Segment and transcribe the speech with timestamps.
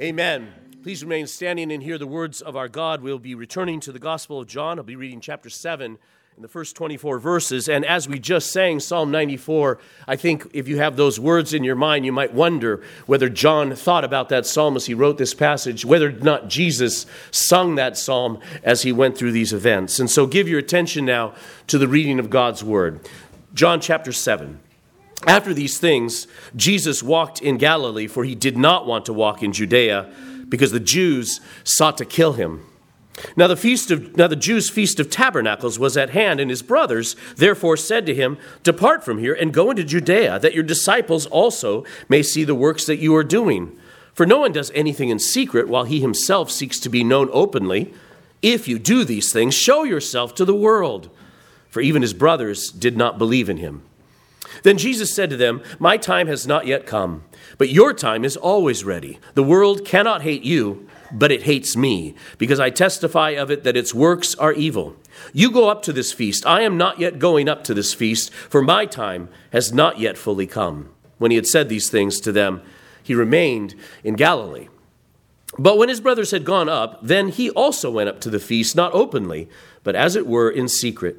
[0.00, 0.54] Amen.
[0.82, 3.02] Please remain standing and hear the words of our God.
[3.02, 4.78] We'll be returning to the Gospel of John.
[4.78, 5.98] I'll be reading chapter 7
[6.34, 7.68] in the first 24 verses.
[7.68, 9.78] And as we just sang Psalm 94,
[10.08, 13.76] I think if you have those words in your mind, you might wonder whether John
[13.76, 17.98] thought about that psalm as he wrote this passage, whether or not Jesus sung that
[17.98, 20.00] psalm as he went through these events.
[20.00, 21.34] And so give your attention now
[21.66, 23.06] to the reading of God's word.
[23.52, 24.58] John chapter 7.
[25.26, 26.26] After these things,
[26.56, 30.12] Jesus walked in Galilee, for he did not want to walk in Judea,
[30.48, 32.66] because the Jews sought to kill him.
[33.36, 36.62] Now the feast of now the Jews' feast of tabernacles was at hand, and his
[36.62, 41.26] brothers therefore said to him, Depart from here and go into Judea, that your disciples
[41.26, 43.78] also may see the works that you are doing.
[44.14, 47.92] For no one does anything in secret while he himself seeks to be known openly.
[48.40, 51.08] If you do these things, show yourself to the world.
[51.70, 53.82] For even his brothers did not believe in him.
[54.62, 57.24] Then Jesus said to them, My time has not yet come,
[57.58, 59.18] but your time is always ready.
[59.34, 63.76] The world cannot hate you, but it hates me, because I testify of it that
[63.76, 64.96] its works are evil.
[65.32, 66.46] You go up to this feast.
[66.46, 70.16] I am not yet going up to this feast, for my time has not yet
[70.16, 70.90] fully come.
[71.18, 72.62] When he had said these things to them,
[73.02, 74.68] he remained in Galilee.
[75.58, 78.74] But when his brothers had gone up, then he also went up to the feast,
[78.74, 79.48] not openly,
[79.84, 81.18] but as it were in secret.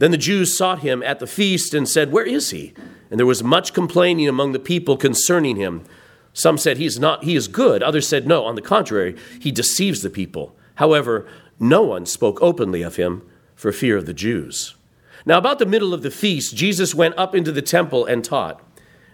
[0.00, 2.72] Then the Jews sought him at the feast and said, Where is he?
[3.10, 5.84] And there was much complaining among the people concerning him.
[6.32, 7.82] Some said, He is not, he is good.
[7.82, 10.56] Others said, No, on the contrary, he deceives the people.
[10.76, 11.28] However,
[11.58, 14.74] no one spoke openly of him for fear of the Jews.
[15.26, 18.58] Now, about the middle of the feast, Jesus went up into the temple and taught.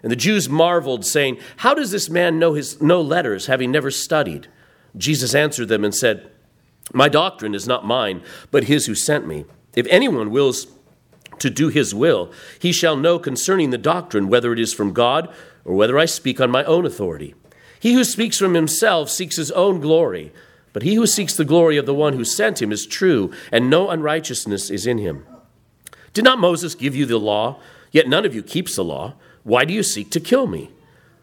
[0.03, 3.91] And the Jews marveled, saying, How does this man know, his, know letters, having never
[3.91, 4.47] studied?
[4.95, 6.31] Jesus answered them and said,
[6.93, 9.43] My doctrine is not mine, but his who sent me.
[9.75, 10.67] If anyone wills
[11.39, 15.33] to do his will, he shall know concerning the doctrine whether it is from God
[15.65, 17.35] or whether I speak on my own authority.
[17.79, 20.31] He who speaks from himself seeks his own glory,
[20.73, 23.69] but he who seeks the glory of the one who sent him is true, and
[23.69, 25.25] no unrighteousness is in him.
[26.13, 27.59] Did not Moses give you the law?
[27.91, 29.13] Yet none of you keeps the law.
[29.43, 30.71] Why do you seek to kill me?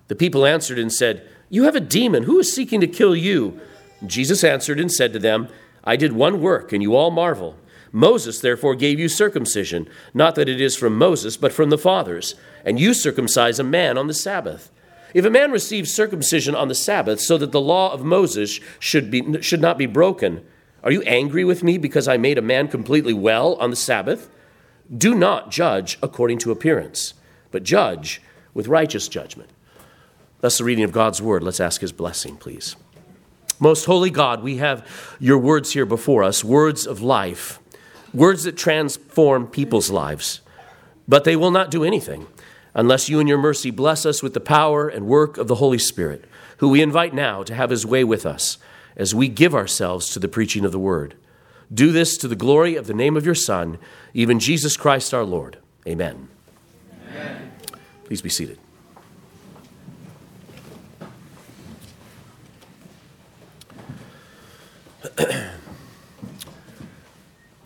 [0.08, 2.24] The people answered and said, You have a demon.
[2.24, 3.60] Who is seeking to kill you?
[4.06, 5.48] Jesus answered and said to them,
[5.82, 7.56] I did one work, and you all marvel.
[7.94, 12.34] Moses therefore gave you circumcision, not that it is from Moses, but from the fathers,
[12.64, 14.72] and you circumcise a man on the Sabbath.
[15.14, 19.12] If a man receives circumcision on the Sabbath, so that the law of Moses should,
[19.12, 20.44] be, should not be broken,
[20.82, 24.28] are you angry with me because I made a man completely well on the Sabbath?
[24.94, 27.14] Do not judge according to appearance,
[27.52, 28.20] but judge
[28.54, 29.50] with righteous judgment.
[30.40, 31.44] That's the reading of God's word.
[31.44, 32.74] Let's ask his blessing, please.
[33.60, 34.84] Most holy God, we have
[35.20, 37.60] your words here before us, words of life
[38.14, 40.40] words that transform people's lives.
[41.06, 42.26] But they will not do anything
[42.74, 45.78] unless you in your mercy bless us with the power and work of the Holy
[45.78, 46.24] Spirit,
[46.58, 48.58] who we invite now to have his way with us
[48.96, 51.14] as we give ourselves to the preaching of the word.
[51.72, 53.78] Do this to the glory of the name of your Son,
[54.12, 55.58] even Jesus Christ our Lord.
[55.86, 56.28] Amen.
[57.10, 57.52] Amen.
[58.04, 58.58] Please be seated.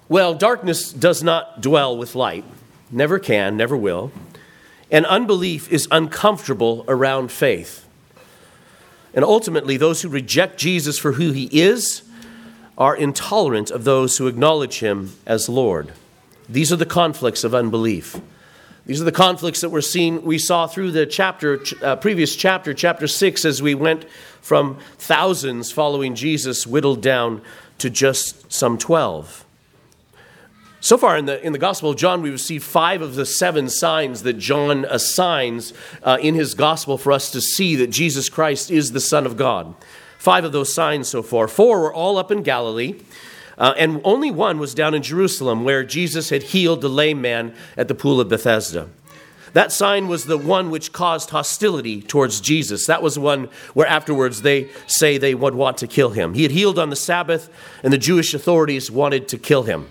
[0.08, 2.44] Well, darkness does not dwell with light,
[2.90, 4.10] never can, never will.
[4.90, 7.86] And unbelief is uncomfortable around faith.
[9.12, 12.02] And ultimately, those who reject Jesus for who he is
[12.78, 15.92] are intolerant of those who acknowledge him as Lord.
[16.48, 18.18] These are the conflicts of unbelief.
[18.86, 22.72] These are the conflicts that we're seeing, we saw through the chapter, uh, previous chapter,
[22.72, 24.08] chapter 6, as we went
[24.40, 27.42] from thousands following Jesus, whittled down
[27.78, 29.44] to just some 12.
[30.80, 33.68] So far in the, in the Gospel of John, we receive five of the seven
[33.68, 35.72] signs that John assigns
[36.04, 39.36] uh, in his Gospel for us to see that Jesus Christ is the Son of
[39.36, 39.74] God.
[40.18, 41.48] Five of those signs so far.
[41.48, 42.94] Four were all up in Galilee,
[43.56, 47.54] uh, and only one was down in Jerusalem where Jesus had healed the lame man
[47.76, 48.88] at the pool of Bethesda.
[49.54, 52.86] That sign was the one which caused hostility towards Jesus.
[52.86, 56.34] That was one where afterwards they say they would want to kill him.
[56.34, 57.50] He had healed on the Sabbath,
[57.82, 59.88] and the Jewish authorities wanted to kill him.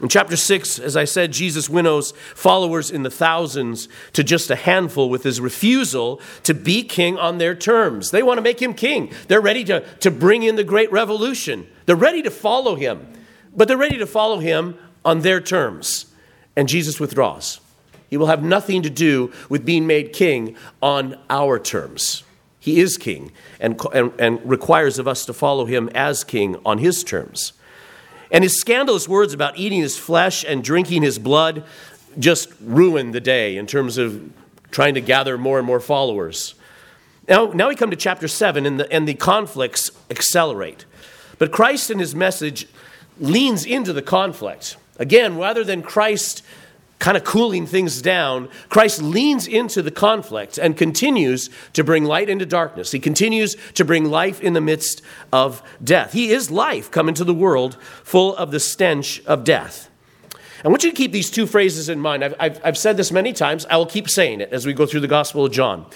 [0.00, 4.56] In chapter 6, as I said, Jesus winnows followers in the thousands to just a
[4.56, 8.10] handful with his refusal to be king on their terms.
[8.10, 9.12] They want to make him king.
[9.28, 11.66] They're ready to, to bring in the great revolution.
[11.84, 13.06] They're ready to follow him,
[13.54, 16.06] but they're ready to follow him on their terms.
[16.56, 17.60] And Jesus withdraws.
[18.08, 22.24] He will have nothing to do with being made king on our terms.
[22.58, 26.78] He is king and, and, and requires of us to follow him as king on
[26.78, 27.52] his terms.
[28.30, 31.64] And his scandalous words about eating his flesh and drinking his blood
[32.18, 34.30] just ruined the day in terms of
[34.70, 36.54] trying to gather more and more followers.
[37.28, 40.84] Now, now we come to chapter 7, and the, and the conflicts accelerate.
[41.38, 42.66] But Christ in his message
[43.18, 44.76] leans into the conflict.
[44.98, 46.42] Again, rather than Christ
[47.00, 52.28] kind of cooling things down, Christ leans into the conflict and continues to bring light
[52.28, 52.92] into darkness.
[52.92, 55.02] He continues to bring life in the midst
[55.32, 56.12] of death.
[56.12, 59.90] He is life come into the world full of the stench of death.
[60.62, 62.22] I want you to keep these two phrases in mind.
[62.22, 63.64] I've, I've, I've said this many times.
[63.70, 65.86] I will keep saying it as we go through the Gospel of John.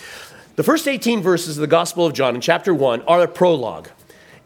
[0.56, 3.91] The first 18 verses of the Gospel of John in chapter 1 are a prologue.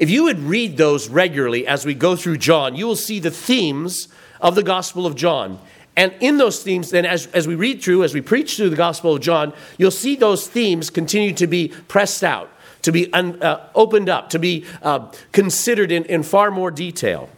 [0.00, 3.30] If you would read those regularly as we go through John, you will see the
[3.30, 4.08] themes
[4.40, 5.60] of the Gospel of John.
[5.98, 8.76] And in those themes, then, as, as we read through, as we preach through the
[8.76, 12.52] Gospel of John, you'll see those themes continue to be pressed out,
[12.82, 17.28] to be un, uh, opened up, to be uh, considered in, in far more detail.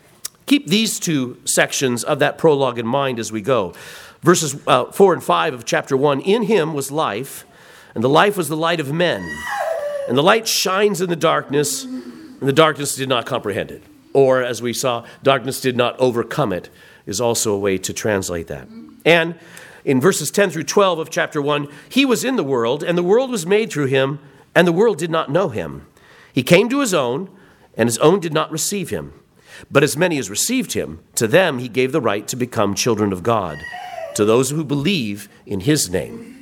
[0.45, 3.73] Keep these two sections of that prologue in mind as we go.
[4.21, 7.47] Verses uh, 4 and 5 of chapter 1 In him was life,
[7.95, 9.27] and the life was the light of men.
[10.07, 13.83] And the light shines in the darkness, and the darkness did not comprehend it.
[14.13, 16.69] Or, as we saw, darkness did not overcome it,
[17.11, 18.69] is also a way to translate that.
[19.05, 19.35] And
[19.85, 23.03] in verses 10 through 12 of chapter 1, he was in the world, and the
[23.03, 24.21] world was made through him,
[24.55, 25.87] and the world did not know him.
[26.33, 27.29] He came to his own,
[27.77, 29.13] and his own did not receive him.
[29.71, 33.13] But as many as received him, to them he gave the right to become children
[33.13, 33.59] of God,
[34.15, 36.37] to those who believe in his name.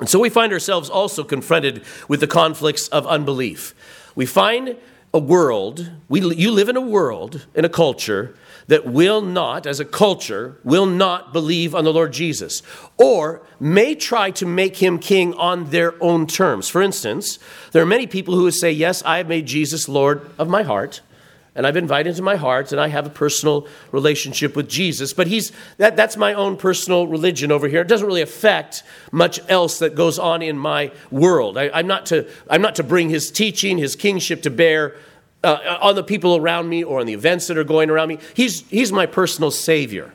[0.00, 3.74] And so we find ourselves also confronted with the conflicts of unbelief.
[4.14, 4.76] We find
[5.14, 8.36] a world, we, you live in a world, in a culture
[8.66, 12.62] that will not, as a culture, will not believe on the Lord Jesus,
[12.96, 16.68] or may try to make him king on their own terms.
[16.68, 17.38] For instance,
[17.72, 20.62] there are many people who would say, Yes, I have made Jesus Lord of my
[20.62, 21.00] heart
[21.56, 25.12] and I've invited into my heart, and I have a personal relationship with Jesus.
[25.12, 27.82] But he's that, that's my own personal religion over here.
[27.82, 28.82] It doesn't really affect
[29.12, 31.56] much else that goes on in my world.
[31.56, 34.96] I, am not to I'm not to bring his teaching, his kingship to bear
[35.44, 38.18] uh, on the people around me or on the events that are going around me.
[38.34, 40.12] He's he's my personal savior,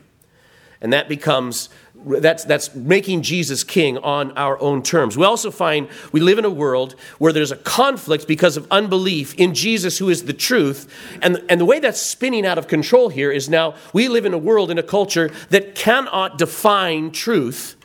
[0.80, 1.68] and that becomes
[2.06, 5.16] that's, that's making Jesus king on our own terms.
[5.16, 9.34] We also find we live in a world where there's a conflict because of unbelief
[9.34, 10.92] in Jesus, who is the truth.
[11.22, 14.34] And, and the way that's spinning out of control here is now we live in
[14.34, 17.76] a world, in a culture that cannot define truth,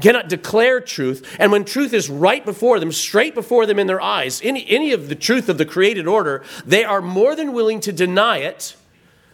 [0.00, 1.36] cannot declare truth.
[1.38, 4.92] And when truth is right before them, straight before them in their eyes, any, any
[4.92, 8.76] of the truth of the created order, they are more than willing to deny it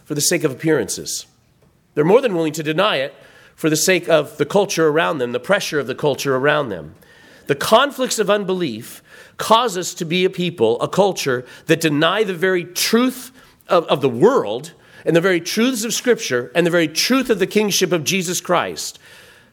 [0.05, 1.27] for the sake of appearances.
[1.95, 3.15] They're more than willing to deny it
[3.55, 6.95] for the sake of the culture around them, the pressure of the culture around them.
[7.47, 9.03] The conflicts of unbelief
[9.37, 13.33] cause us to be a people, a culture that deny the very truth
[13.69, 14.73] of, of the world
[15.05, 18.41] and the very truths of Scripture and the very truth of the kingship of Jesus
[18.41, 19.00] Christ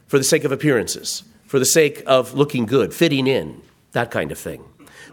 [0.07, 3.62] for the sake of appearances, for the sake of looking good, fitting in,
[3.92, 4.63] that kind of thing.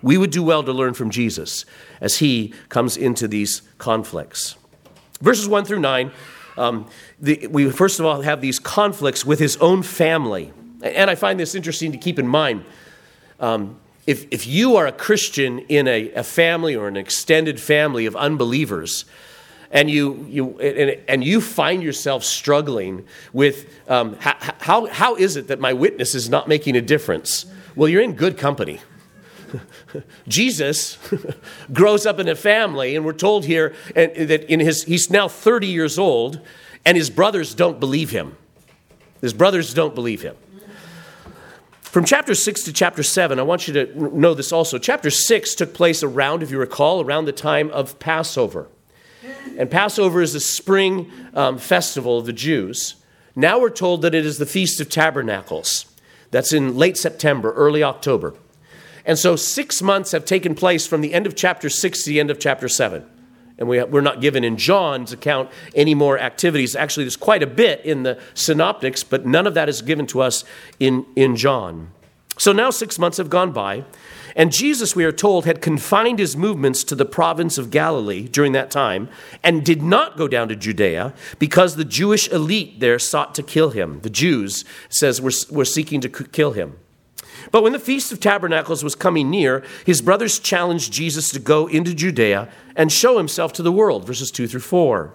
[0.02, 1.64] We would do well to learn from Jesus
[2.00, 4.56] as he comes into these conflicts.
[5.20, 6.10] Verses 1 through 9
[6.56, 6.86] um,
[7.20, 10.52] the, we first of all have these conflicts with his own family.
[10.82, 12.64] And I find this interesting to keep in mind.
[13.40, 18.06] Um, if, if you are a Christian in a, a family or an extended family
[18.06, 19.06] of unbelievers,
[19.74, 25.36] and you, you, and, and you find yourself struggling with um, how, how, how is
[25.36, 27.44] it that my witness is not making a difference?
[27.74, 28.80] Well, you're in good company.
[30.28, 30.96] Jesus
[31.72, 35.66] grows up in a family, and we're told here that in his, he's now 30
[35.66, 36.40] years old,
[36.86, 38.36] and his brothers don't believe him.
[39.20, 40.36] His brothers don't believe him.
[41.80, 44.78] From chapter 6 to chapter 7, I want you to know this also.
[44.78, 48.68] Chapter 6 took place around, if you recall, around the time of Passover.
[49.58, 52.96] And Passover is a spring um, festival of the Jews.
[53.36, 55.86] Now we're told that it is the Feast of Tabernacles.
[56.30, 58.34] That's in late September, early October.
[59.06, 62.20] And so six months have taken place from the end of chapter 6 to the
[62.20, 63.04] end of chapter 7.
[63.56, 66.74] And we, are not given in John's account any more activities.
[66.74, 70.22] Actually, there's quite a bit in the synoptics, but none of that is given to
[70.22, 70.44] us
[70.80, 71.90] in, in John.
[72.36, 73.84] So now six months have gone by,
[74.36, 78.52] and Jesus, we are told, had confined his movements to the province of Galilee during
[78.52, 79.08] that time
[79.42, 83.70] and did not go down to Judea because the Jewish elite there sought to kill
[83.70, 84.00] him.
[84.00, 86.78] The Jews, says, were, were seeking to kill him.
[87.52, 91.68] But when the Feast of Tabernacles was coming near, his brothers challenged Jesus to go
[91.68, 95.14] into Judea and show himself to the world, verses 2 through 4.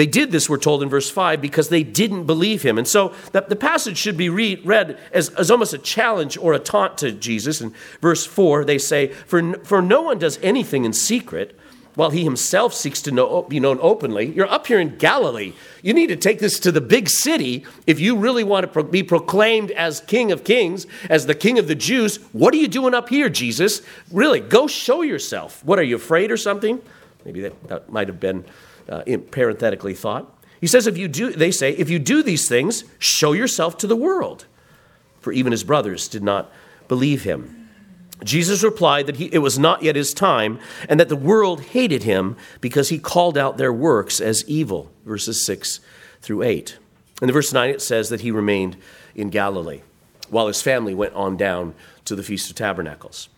[0.00, 2.78] They did this, we're told in verse 5, because they didn't believe him.
[2.78, 6.54] And so the, the passage should be read, read as, as almost a challenge or
[6.54, 7.60] a taunt to Jesus.
[7.60, 11.54] In verse 4, they say, for, for no one does anything in secret
[11.96, 14.32] while he himself seeks to know, be known openly.
[14.32, 15.52] You're up here in Galilee.
[15.82, 18.84] You need to take this to the big city if you really want to pro-
[18.84, 22.16] be proclaimed as King of Kings, as the King of the Jews.
[22.32, 23.82] What are you doing up here, Jesus?
[24.10, 25.62] Really, go show yourself.
[25.62, 26.80] What are you afraid or something?
[27.26, 28.46] Maybe that, that might have been
[28.88, 30.36] uh, parenthetically thought.
[30.60, 33.86] He says, if you do, they say, if you do these things, show yourself to
[33.86, 34.46] the world.
[35.20, 36.52] For even his brothers did not
[36.88, 37.68] believe him.
[38.24, 40.58] Jesus replied that he, it was not yet his time
[40.88, 44.90] and that the world hated him because he called out their works as evil.
[45.06, 45.80] Verses 6
[46.20, 46.78] through 8.
[47.22, 48.76] In the verse 9, it says that he remained
[49.14, 49.80] in Galilee
[50.28, 53.28] while his family went on down to the Feast of Tabernacles.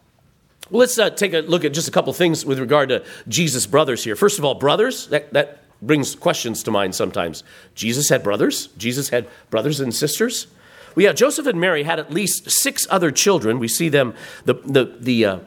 [0.73, 3.67] Well, let's uh, take a look at just a couple things with regard to Jesus'
[3.67, 4.17] brothers here.
[4.17, 7.45] First of all, brothers, that, that brings questions to mind sometimes.
[7.75, 10.47] Jesus had brothers, Jesus had brothers and sisters.
[10.97, 13.59] Well, yeah, Joseph and Mary had at least six other children.
[13.59, 14.15] We see them,
[14.47, 15.39] the, the, the uh,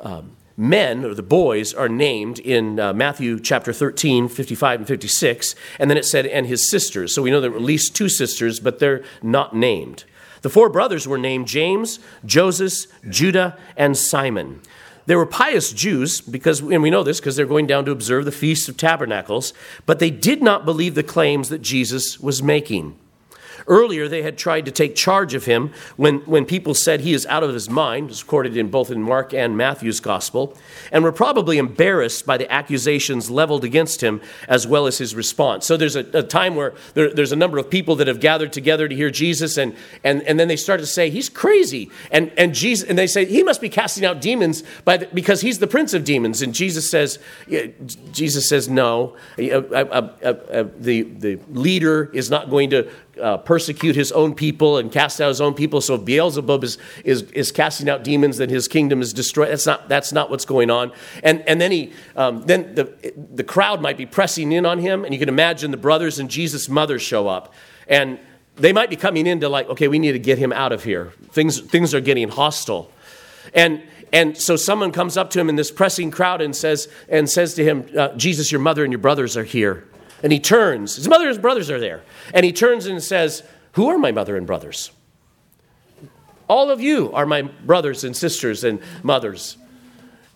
[0.00, 5.54] um, men or the boys are named in uh, Matthew chapter 13, 55 and 56.
[5.78, 7.14] And then it said, and his sisters.
[7.14, 10.06] So we know there were at least two sisters, but they're not named.
[10.42, 14.60] The four brothers were named James, Joseph, Judah, and Simon.
[15.06, 18.24] They were pious Jews because, and we know this because they're going down to observe
[18.24, 19.52] the Feast of Tabernacles,
[19.84, 22.96] but they did not believe the claims that Jesus was making.
[23.66, 27.26] Earlier, they had tried to take charge of him when, when people said he is
[27.26, 30.56] out of his mind, as recorded in both in Mark and Matthew's gospel,
[30.90, 35.66] and were probably embarrassed by the accusations leveled against him as well as his response.
[35.66, 38.52] So there's a, a time where there, there's a number of people that have gathered
[38.52, 41.90] together to hear Jesus, and, and, and then they start to say, He's crazy.
[42.10, 45.40] And, and, Jesus, and they say, He must be casting out demons by the, because
[45.40, 46.42] he's the prince of demons.
[46.42, 47.18] And Jesus says,
[48.12, 49.16] Jesus says, No.
[49.38, 52.88] Uh, uh, uh, the, the leader is not going to
[53.20, 55.80] uh, persecute his own people and cast out his own people.
[55.80, 59.50] So Beelzebub is, is, is casting out demons, then his kingdom is destroyed.
[59.50, 60.92] That's not, that's not what's going on.
[61.22, 65.04] And, and then, he, um, then the, the crowd might be pressing in on him,
[65.04, 67.52] and you can imagine the brothers and Jesus' mother show up.
[67.86, 68.18] And
[68.56, 70.84] they might be coming in to like, okay, we need to get him out of
[70.84, 71.12] here.
[71.30, 72.90] Things, things are getting hostile.
[73.54, 77.28] And, and so someone comes up to him in this pressing crowd and says, and
[77.28, 79.88] says to him, uh, Jesus, your mother and your brothers are here.
[80.22, 82.02] And he turns, his mother and his brothers are there.
[82.32, 84.90] And he turns and says, Who are my mother and brothers?
[86.48, 89.56] All of you are my brothers and sisters and mothers.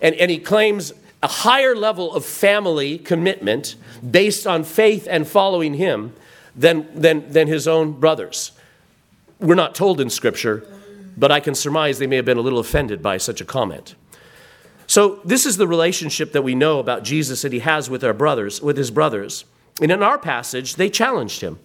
[0.00, 3.76] And, and he claims a higher level of family commitment
[4.08, 6.14] based on faith and following him
[6.54, 8.52] than, than, than his own brothers.
[9.38, 10.66] We're not told in Scripture,
[11.16, 13.94] but I can surmise they may have been a little offended by such a comment.
[14.86, 18.12] So, this is the relationship that we know about Jesus that he has with our
[18.12, 19.44] brothers, with his brothers.
[19.80, 21.58] And in our passage, they challenged him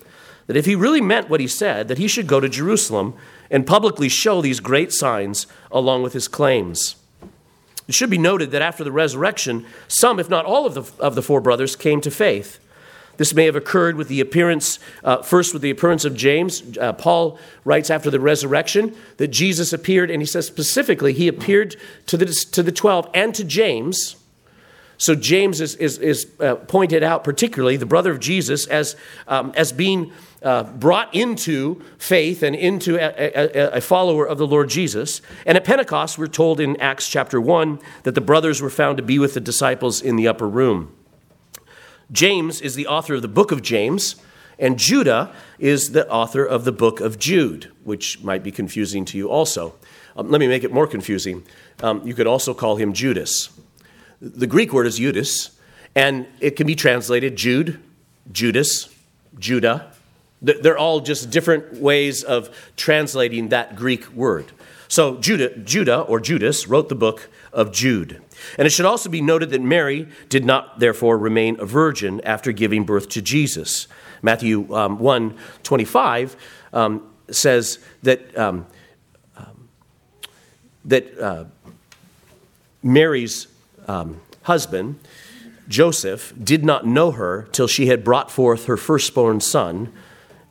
[0.47, 3.13] that if he really meant what he said, that he should go to Jerusalem
[3.49, 6.95] and publicly show these great signs along with his claims.
[7.87, 11.15] It should be noted that after the resurrection, some, if not all of the, of
[11.15, 12.59] the four brothers, came to faith.
[13.17, 16.77] This may have occurred with the appearance, uh, first with the appearance of James.
[16.77, 21.75] Uh, Paul writes after the resurrection that Jesus appeared, and he says specifically, he appeared
[22.07, 24.15] to the, to the 12 and to James
[25.01, 28.95] so James is, is, is uh, pointed out, particularly the brother of Jesus, as,
[29.27, 30.11] um, as being
[30.43, 35.23] uh, brought into faith and into a, a, a, follower of the Lord Jesus.
[35.47, 39.03] And at Pentecost, we're told in Acts chapter 1 that the brothers were found to
[39.03, 40.95] be with the disciples in the upper room.
[42.11, 44.17] James is the author of the book of James,
[44.59, 49.17] and Judah is the author of the book of Jude, which might be confusing to
[49.17, 49.73] you also.
[50.15, 51.41] Um, let me make it more confusing.
[51.81, 53.49] Um, you could also call him Judas.
[54.21, 55.49] The Greek word is Judas,
[55.95, 57.79] and it can be translated Jude,
[58.31, 58.87] Judas,
[59.39, 59.91] Judah.
[60.43, 64.51] They're all just different ways of translating that Greek word.
[64.87, 68.21] So Judah, Judah or Judas wrote the book of Jude.
[68.59, 72.51] And it should also be noted that Mary did not therefore remain a virgin after
[72.51, 73.87] giving birth to Jesus.
[74.21, 76.35] Matthew um, 1 25
[76.73, 78.67] um, says that, um,
[79.35, 79.69] um
[80.85, 81.45] that uh,
[82.83, 83.47] Mary's
[83.87, 84.99] um, husband,
[85.67, 89.91] Joseph, did not know her till she had brought forth her firstborn son.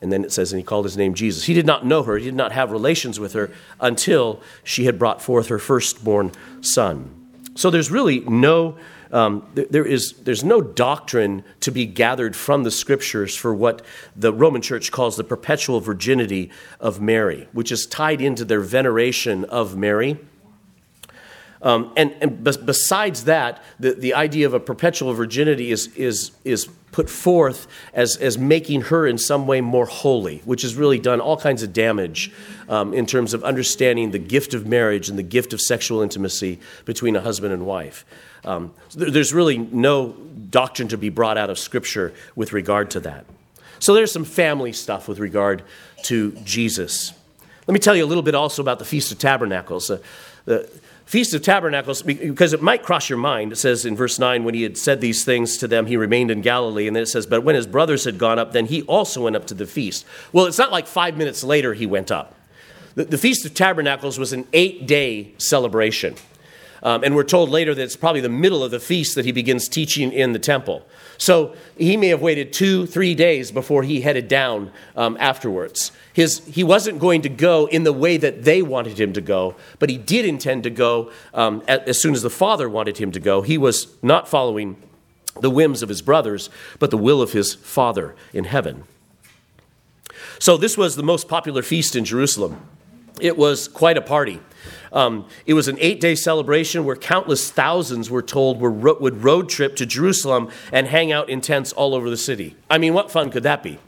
[0.01, 1.43] And then it says, and he called his name Jesus.
[1.43, 4.97] He did not know her, he did not have relations with her until she had
[4.97, 7.21] brought forth her firstborn son.
[7.55, 8.77] So there's really no.
[9.11, 13.81] Um, there is there's no doctrine to be gathered from the scriptures for what
[14.15, 19.43] the Roman Church calls the perpetual virginity of Mary, which is tied into their veneration
[19.45, 20.17] of Mary.
[21.63, 26.67] Um, and and besides that, the, the idea of a perpetual virginity is, is, is
[26.91, 31.21] put forth as, as making her in some way more holy, which has really done
[31.21, 32.31] all kinds of damage
[32.67, 36.59] um, in terms of understanding the gift of marriage and the gift of sexual intimacy
[36.85, 38.05] between a husband and wife.
[38.43, 40.13] Um, there's really no
[40.49, 43.25] doctrine to be brought out of Scripture with regard to that.
[43.79, 45.63] So there's some family stuff with regard
[46.03, 47.13] to Jesus.
[47.67, 49.89] Let me tell you a little bit also about the Feast of Tabernacles.
[49.89, 49.99] Uh,
[50.45, 50.69] the
[51.11, 54.53] Feast of Tabernacles, because it might cross your mind, it says in verse 9, when
[54.53, 56.87] he had said these things to them, he remained in Galilee.
[56.87, 59.35] And then it says, But when his brothers had gone up, then he also went
[59.35, 60.05] up to the feast.
[60.31, 62.33] Well, it's not like five minutes later he went up.
[62.95, 66.15] The, the Feast of Tabernacles was an eight day celebration.
[66.81, 69.33] Um, and we're told later that it's probably the middle of the feast that he
[69.33, 70.87] begins teaching in the temple.
[71.21, 75.91] So he may have waited two, three days before he headed down um, afterwards.
[76.13, 79.55] His, he wasn't going to go in the way that they wanted him to go,
[79.77, 83.19] but he did intend to go um, as soon as the Father wanted him to
[83.19, 83.43] go.
[83.43, 84.77] He was not following
[85.39, 86.49] the whims of his brothers,
[86.79, 88.85] but the will of his Father in heaven.
[90.39, 92.67] So this was the most popular feast in Jerusalem.
[93.19, 94.39] It was quite a party.
[94.93, 99.49] Um, it was an eight day celebration where countless thousands were told were, would road
[99.49, 102.55] trip to Jerusalem and hang out in tents all over the city.
[102.69, 103.79] I mean, what fun could that be?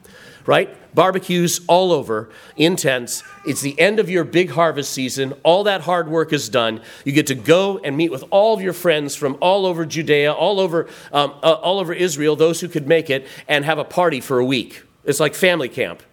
[0.45, 0.75] Right?
[0.93, 3.23] Barbecues all over in tents.
[3.45, 5.33] It's the end of your big harvest season.
[5.43, 6.81] All that hard work is done.
[7.05, 10.33] You get to go and meet with all of your friends from all over Judea,
[10.33, 13.85] all over, um, uh, all over Israel, those who could make it, and have a
[13.85, 14.83] party for a week.
[15.05, 16.03] It's like family camp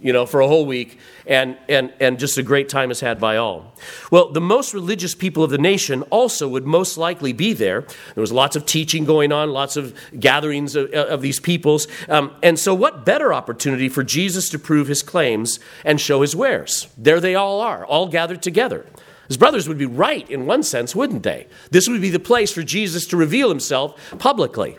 [0.00, 3.20] you know, for a whole week, and, and, and just a great time is had
[3.20, 3.74] by all.
[4.10, 7.82] Well, the most religious people of the nation also would most likely be there.
[8.14, 11.86] There was lots of teaching going on, lots of gatherings of, of these peoples.
[12.08, 16.34] Um, and so, what better opportunity for Jesus to prove his claims and show his
[16.34, 16.88] wares?
[16.98, 18.86] There they all are, all gathered together.
[19.28, 21.46] His brothers would be right in one sense, wouldn't they?
[21.70, 24.78] This would be the place for Jesus to reveal himself publicly.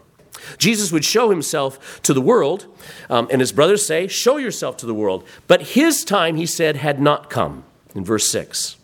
[0.57, 2.65] Jesus would show himself to the world,
[3.09, 5.25] um, and his brothers say, Show yourself to the world.
[5.47, 8.77] But his time, he said, had not come, in verse 6.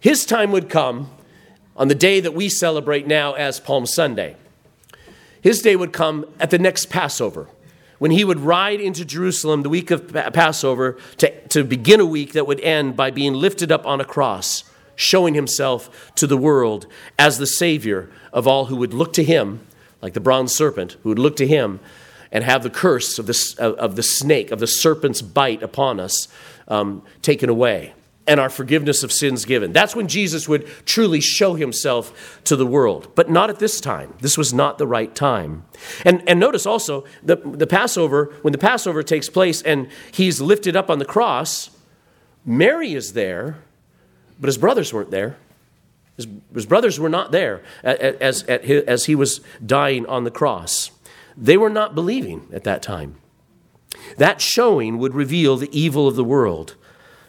[0.00, 1.10] His time would come
[1.76, 4.36] on the day that we celebrate now as Palm Sunday.
[5.40, 7.48] His day would come at the next Passover,
[7.98, 12.32] when he would ride into Jerusalem the week of Passover to, to begin a week
[12.32, 14.64] that would end by being lifted up on a cross,
[14.96, 16.86] showing himself to the world
[17.18, 19.60] as the Savior of all who would look to him
[20.04, 21.80] like the bronze serpent, who would look to him
[22.30, 26.28] and have the curse of the, of the snake, of the serpent's bite upon us,
[26.68, 27.94] um, taken away,
[28.26, 29.72] and our forgiveness of sins given.
[29.72, 34.12] That's when Jesus would truly show himself to the world, but not at this time.
[34.20, 35.64] This was not the right time.
[36.04, 40.76] And, and notice also the, the Passover, when the Passover takes place and he's lifted
[40.76, 41.70] up on the cross,
[42.44, 43.56] Mary is there,
[44.38, 45.38] but his brothers weren't there.
[46.16, 50.90] His, his brothers were not there as, as he was dying on the cross.
[51.36, 53.16] They were not believing at that time.
[54.18, 56.76] That showing would reveal the evil of the world.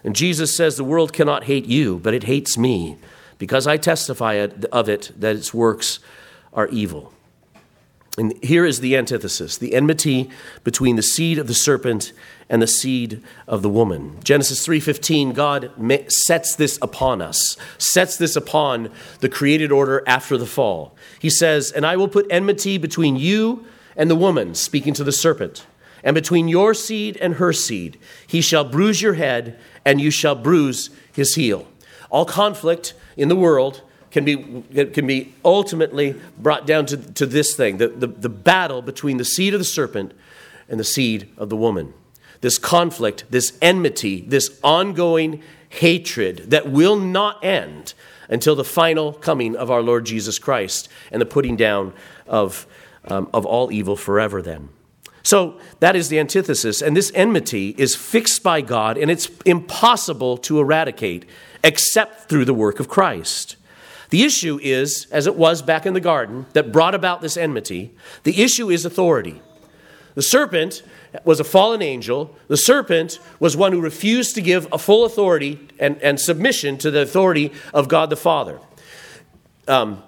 [0.04, 2.98] And Jesus says, The world cannot hate you, but it hates me,
[3.40, 6.00] because I testify of it that its works
[6.54, 7.12] are evil.
[8.18, 10.30] And here is the antithesis the enmity
[10.64, 12.14] between the seed of the serpent
[12.50, 14.18] and the seed of the woman.
[14.24, 15.72] Genesis 3:15 God
[16.08, 17.58] sets this upon us.
[17.78, 20.96] Sets this upon the created order after the fall.
[21.20, 23.66] He says, "And I will put enmity between you
[23.98, 25.66] and the woman, speaking to the serpent,
[26.04, 27.98] and between your seed and her seed.
[28.28, 31.68] He shall bruise your head, and you shall bruise his heel."
[32.10, 33.82] All conflict in the world
[34.16, 38.82] can be, can be ultimately brought down to, to this thing the, the, the battle
[38.82, 40.14] between the seed of the serpent
[40.70, 41.94] and the seed of the woman.
[42.40, 47.94] This conflict, this enmity, this ongoing hatred that will not end
[48.30, 51.92] until the final coming of our Lord Jesus Christ and the putting down
[52.26, 52.66] of,
[53.10, 54.70] um, of all evil forever, then.
[55.24, 56.82] So that is the antithesis.
[56.82, 61.26] And this enmity is fixed by God, and it's impossible to eradicate
[61.66, 63.58] except through the work of Christ.
[64.10, 67.94] The issue is, as it was back in the garden, that brought about this enmity,
[68.24, 69.42] the issue is authority.
[70.16, 70.84] The serpent
[71.24, 72.36] was a fallen angel.
[72.48, 76.92] The serpent was one who refused to give a full authority and, and submission to
[76.92, 78.60] the authority of God the Father.
[79.68, 80.04] Um,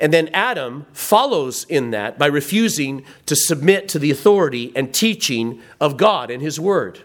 [0.00, 5.60] and then Adam follows in that by refusing to submit to the authority and teaching
[5.80, 7.00] of God and His Word.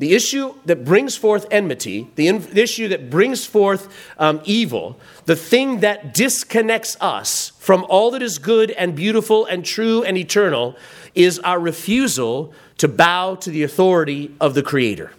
[0.00, 4.98] The issue that brings forth enmity, the, in, the issue that brings forth um, evil,
[5.26, 10.16] the thing that disconnects us from all that is good and beautiful and true and
[10.16, 10.74] eternal,
[11.14, 15.12] is our refusal to bow to the authority of the Creator,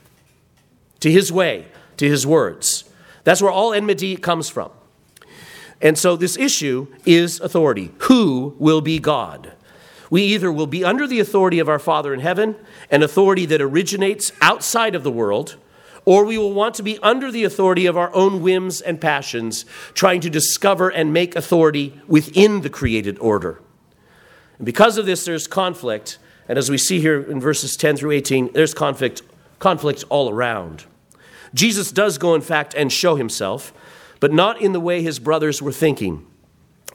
[1.00, 1.68] to His way,
[1.98, 2.86] to His words.
[3.24, 4.72] That's where all enmity comes from.
[5.80, 7.92] And so this issue is authority.
[8.00, 9.54] Who will be God?
[10.12, 12.58] We either will be under the authority of our Father in heaven,
[12.92, 15.56] an authority that originates outside of the world,
[16.04, 19.64] or we will want to be under the authority of our own whims and passions,
[19.94, 23.62] trying to discover and make authority within the created order.
[24.58, 26.18] And because of this, there's conflict.
[26.50, 29.22] And as we see here in verses 10 through 18, there's conflict,
[29.60, 30.84] conflict all around.
[31.54, 33.74] Jesus does go, in fact, and show himself,
[34.20, 36.28] but not in the way his brothers were thinking.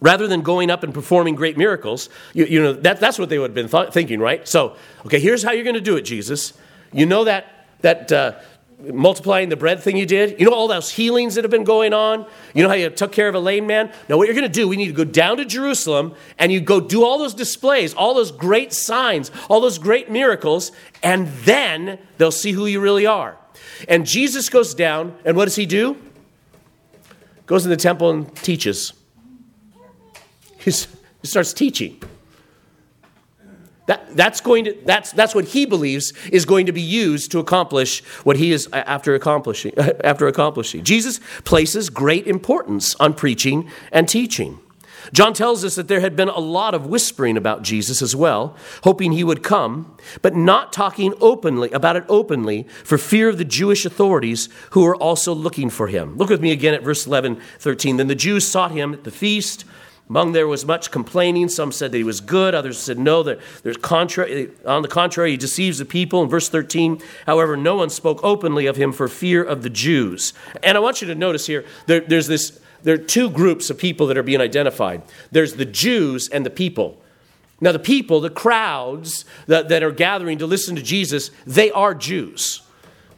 [0.00, 3.38] Rather than going up and performing great miracles, you, you know, that, that's what they
[3.38, 4.46] would have been th- thinking, right?
[4.46, 6.52] So, okay, here's how you're going to do it, Jesus.
[6.92, 8.32] You know that, that uh,
[8.78, 10.38] multiplying the bread thing you did?
[10.38, 12.26] You know all those healings that have been going on?
[12.54, 13.90] You know how you took care of a lame man?
[14.09, 16.61] Now, what you're going to do, we need to go down to Jerusalem and you
[16.61, 21.98] go do all those displays, all those great signs, all those great miracles, and then
[22.18, 23.37] they'll see who you really are.
[23.88, 25.96] And Jesus goes down, and what does he do?
[27.46, 28.92] Goes in the temple and teaches.
[30.66, 32.02] He starts teaching.
[33.87, 37.38] That, that's, going to, that's, that's what he believes is going to be used to
[37.38, 39.72] accomplish what he is uh, after accomplishing,
[40.05, 40.83] after accomplishing.
[40.83, 44.59] Jesus places great importance on preaching and teaching.
[45.12, 48.57] John tells us that there had been a lot of whispering about Jesus as well,
[48.83, 53.44] hoping he would come, but not talking openly about it openly for fear of the
[53.44, 56.16] Jewish authorities who were also looking for him.
[56.16, 57.98] Look with me again at verse 11, 13.
[57.98, 59.64] Then the Jews sought him at the feast
[60.09, 61.49] among there was much complaining.
[61.49, 62.55] Some said that he was good.
[62.55, 64.51] Others said no, that there's contrary.
[64.64, 66.23] On the contrary, he deceives the people.
[66.23, 70.33] In verse 13, however, no one spoke openly of him for fear of the Jews.
[70.62, 73.79] And I want you to notice here, there, there's this, there are two groups of
[73.79, 75.03] people that are being identified.
[75.33, 77.03] There's the Jews and the people.
[77.61, 81.95] Now, the people, the crowds that, that are gathering to listen to Jesus, they are
[81.95, 82.62] Jews.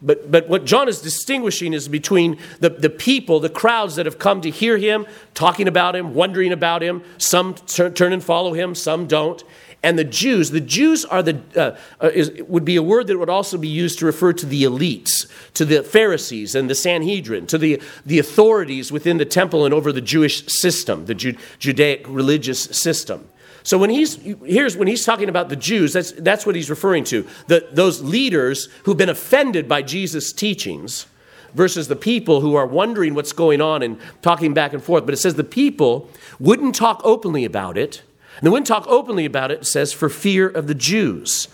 [0.00, 4.18] But, but what John is distinguishing is between the, the people, the crowds that have
[4.18, 7.02] come to hear him, talking about him, wondering about him.
[7.18, 9.42] Some turn, turn and follow him, some don't.
[9.82, 13.18] And the Jews, the Jews are the, uh, uh, is, would be a word that
[13.18, 17.46] would also be used to refer to the elites, to the Pharisees and the Sanhedrin,
[17.46, 22.04] to the, the authorities within the temple and over the Jewish system, the Ju- Judaic
[22.08, 23.28] religious system.
[23.68, 27.04] So when he's here's when he's talking about the Jews, that's that's what he's referring
[27.04, 27.26] to.
[27.48, 31.04] The, those leaders who've been offended by Jesus' teachings
[31.52, 35.04] versus the people who are wondering what's going on and talking back and forth.
[35.04, 36.08] But it says the people
[36.40, 38.00] wouldn't talk openly about it.
[38.38, 41.48] And they wouldn't talk openly about it, it says, for fear of the Jews.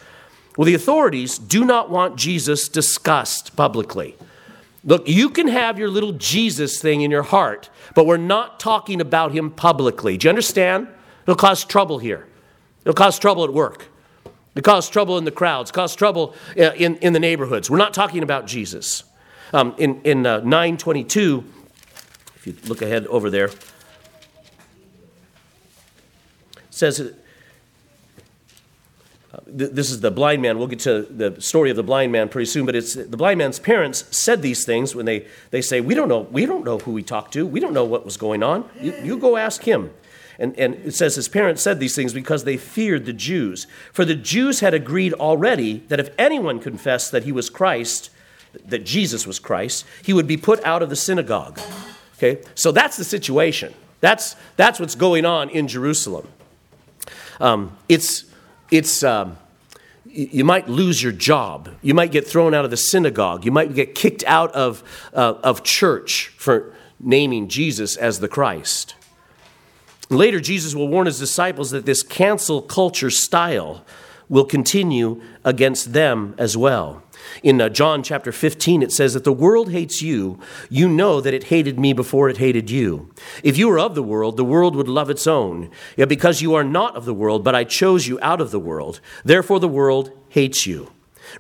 [0.57, 4.17] Well, the authorities do not want Jesus discussed publicly.
[4.85, 9.01] Look, you can have your little Jesus thing in your heart, but we're not talking
[9.01, 10.17] about him publicly.
[10.17, 10.87] Do you understand?
[11.25, 12.27] It'll cause trouble here.
[12.83, 13.87] It'll cause trouble at work.
[14.55, 17.71] It'll cause trouble in the crowds, cause trouble uh, in, in the neighborhoods.
[17.71, 19.05] We're not talking about Jesus.
[19.53, 21.45] Um, in in uh, 922,
[22.37, 23.51] if you look ahead over there,
[26.71, 27.01] says
[29.35, 30.59] uh, this is the blind man.
[30.59, 33.39] We'll get to the story of the blind man pretty soon, but it's the blind
[33.39, 36.79] man's parents said these things when they, they say, We don't know, we don't know
[36.79, 38.69] who we talked to, we don't know what was going on.
[38.81, 39.91] You, you go ask him.
[40.39, 43.67] And, and it says his parents said these things because they feared the Jews.
[43.93, 48.11] For the Jews had agreed already that if anyone confessed that he was Christ,
[48.67, 51.61] that Jesus was Christ, he would be put out of the synagogue.
[52.17, 52.43] Okay?
[52.55, 53.75] So that's the situation.
[54.01, 56.29] That's, that's what's going on in Jerusalem.
[57.41, 58.25] Um, it's,
[58.71, 59.39] it's, um,
[60.05, 61.71] you might lose your job.
[61.83, 63.45] You might get thrown out of the synagogue.
[63.45, 68.95] You might get kicked out of, uh, of church for naming Jesus as the Christ.
[70.15, 73.85] Later, Jesus will warn his disciples that this cancel culture style
[74.29, 77.03] will continue against them as well.
[77.43, 80.39] In uh, John chapter 15, it says that the world hates you.
[80.69, 83.11] You know that it hated me before it hated you.
[83.43, 85.71] If you were of the world, the world would love its own.
[85.97, 88.61] Yet because you are not of the world, but I chose you out of the
[88.61, 90.91] world, therefore the world hates you.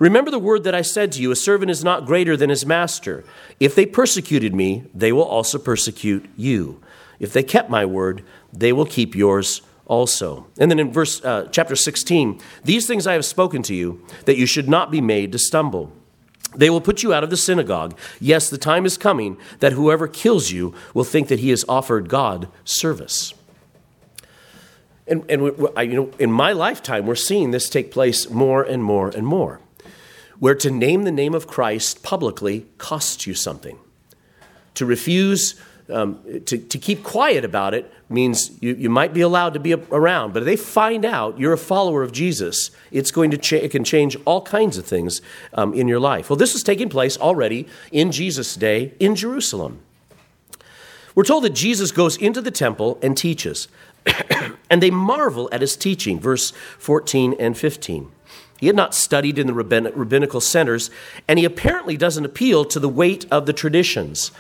[0.00, 2.64] Remember the word that I said to you a servant is not greater than his
[2.64, 3.24] master.
[3.60, 6.80] If they persecuted me, they will also persecute you.
[7.20, 10.46] If they kept my word, they will keep yours also.
[10.58, 14.36] And then in verse uh, chapter 16, these things I have spoken to you, that
[14.36, 15.92] you should not be made to stumble.
[16.56, 17.98] They will put you out of the synagogue.
[18.20, 22.08] Yes, the time is coming that whoever kills you will think that he has offered
[22.08, 23.34] God service.
[25.06, 29.10] And, and you know, in my lifetime, we're seeing this take place more and more
[29.10, 29.60] and more,
[30.38, 33.78] where to name the name of Christ publicly costs you something.
[34.74, 39.54] To refuse um, to, to keep quiet about it means you, you might be allowed
[39.54, 40.32] to be around.
[40.32, 43.70] But if they find out you're a follower of Jesus, it's going to cha- it
[43.70, 45.20] can change all kinds of things
[45.52, 46.30] um, in your life.
[46.30, 49.80] Well, this is taking place already in Jesus' day in Jerusalem.
[51.14, 53.68] We're told that Jesus goes into the temple and teaches,
[54.70, 58.10] and they marvel at his teaching, verse 14 and 15.
[58.64, 60.88] He had not studied in the rabbinical centers,
[61.28, 64.30] and he apparently doesn't appeal to the weight of the traditions.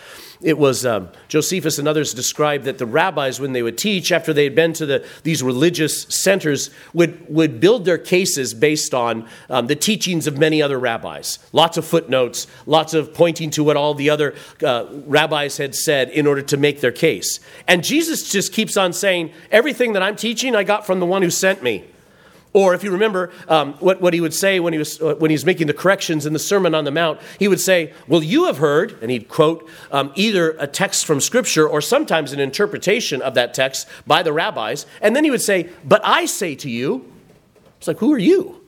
[0.40, 4.32] It was um, Josephus and others described that the rabbis, when they would teach, after
[4.32, 9.28] they had been to the, these religious centers, would, would build their cases based on
[9.50, 11.38] um, the teachings of many other rabbis.
[11.52, 16.08] Lots of footnotes, lots of pointing to what all the other uh, rabbis had said
[16.08, 17.40] in order to make their case.
[17.68, 21.20] And Jesus just keeps on saying, Everything that I'm teaching, I got from the one
[21.20, 21.84] who sent me.
[22.54, 25.28] Or if you remember um, what, what he would say when he, was, uh, when
[25.28, 28.22] he was making the corrections in the Sermon on the Mount, he would say, Well,
[28.22, 32.38] you have heard, and he'd quote um, either a text from Scripture or sometimes an
[32.38, 34.86] interpretation of that text by the rabbis.
[35.02, 37.12] And then he would say, But I say to you,
[37.78, 38.60] it's like, Who are you?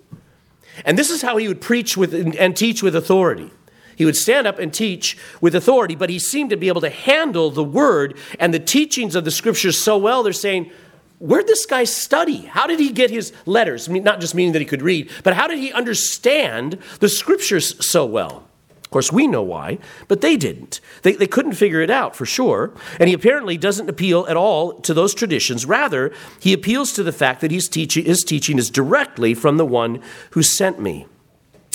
[0.84, 3.52] And this is how he would preach with, and teach with authority.
[3.94, 6.90] He would stand up and teach with authority, but he seemed to be able to
[6.90, 10.70] handle the word and the teachings of the scriptures so well, they're saying,
[11.18, 12.42] Where'd this guy study?
[12.42, 13.88] How did he get his letters?
[13.88, 17.08] I mean, not just meaning that he could read, but how did he understand the
[17.08, 18.46] scriptures so well?
[18.84, 20.80] Of course, we know why, but they didn't.
[21.02, 22.72] They, they couldn't figure it out for sure.
[23.00, 25.66] And he apparently doesn't appeal at all to those traditions.
[25.66, 30.02] Rather, he appeals to the fact that he's his teaching is directly from the one
[30.30, 31.06] who sent me.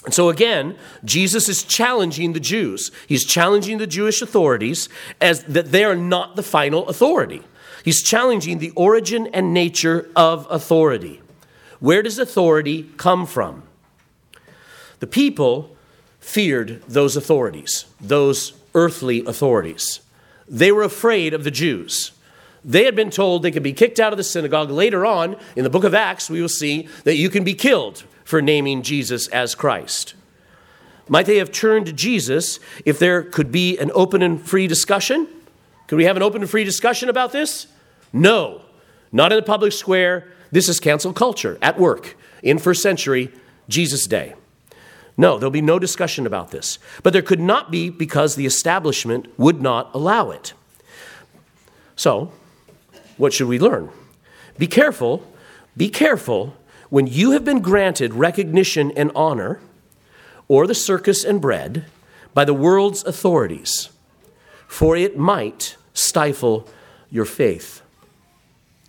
[0.06, 2.91] And so again, Jesus is challenging the Jews.
[3.08, 4.88] He's challenging the Jewish authorities
[5.19, 7.43] as that they are not the final authority.
[7.83, 11.21] He's challenging the origin and nature of authority.
[11.79, 13.63] Where does authority come from?
[14.99, 15.75] The people
[16.19, 20.01] feared those authorities, those earthly authorities.
[20.47, 22.11] They were afraid of the Jews.
[22.63, 24.69] They had been told they could be kicked out of the synagogue.
[24.69, 28.03] Later on, in the book of Acts, we will see that you can be killed
[28.23, 30.13] for naming Jesus as Christ.
[31.09, 35.27] Might they have turned to Jesus if there could be an open and free discussion?
[35.87, 37.67] Could we have an open and free discussion about this?
[38.13, 38.62] No,
[39.12, 40.32] not in the public square.
[40.52, 43.32] This is cancel culture at work in first century
[43.69, 44.36] Jesus' day.
[45.17, 46.80] No, there'll be no discussion about this.
[47.04, 50.54] But there could not be because the establishment would not allow it.
[51.95, 52.32] So,
[53.17, 53.89] what should we learn?
[54.58, 55.26] Be careful,
[55.78, 56.56] be careful
[56.89, 59.60] when you have been granted recognition and honor,
[60.47, 61.86] or the circus and bread,
[62.34, 63.89] by the world's authorities,
[64.67, 66.67] for it might stifle
[67.10, 67.80] your faith.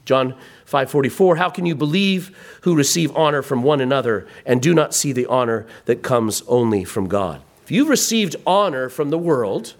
[0.05, 0.35] John
[0.67, 5.13] 5:44 How can you believe who receive honor from one another and do not see
[5.13, 7.43] the honor that comes only from God?
[7.65, 9.75] If you've received honor from the world,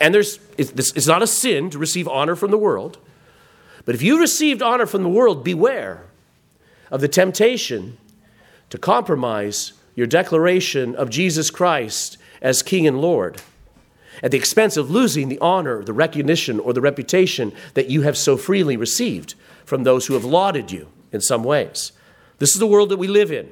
[0.00, 2.98] and there's it's, not a sin to receive honor from the world,
[3.84, 6.04] but if you received honor from the world, beware
[6.90, 7.98] of the temptation
[8.70, 13.42] to compromise your declaration of Jesus Christ as King and Lord
[14.22, 18.16] at the expense of losing the honor, the recognition, or the reputation that you have
[18.16, 21.92] so freely received from those who have lauded you in some ways.
[22.38, 23.48] This is the world that we live in.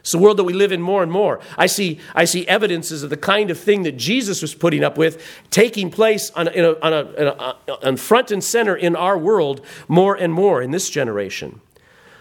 [0.00, 1.40] It's the world that we live in more and more.
[1.58, 4.96] I see, I see evidences of the kind of thing that Jesus was putting up
[4.96, 9.60] with taking place on, a, on, a, on uh, front and center in our world
[9.88, 11.60] more and more in this generation.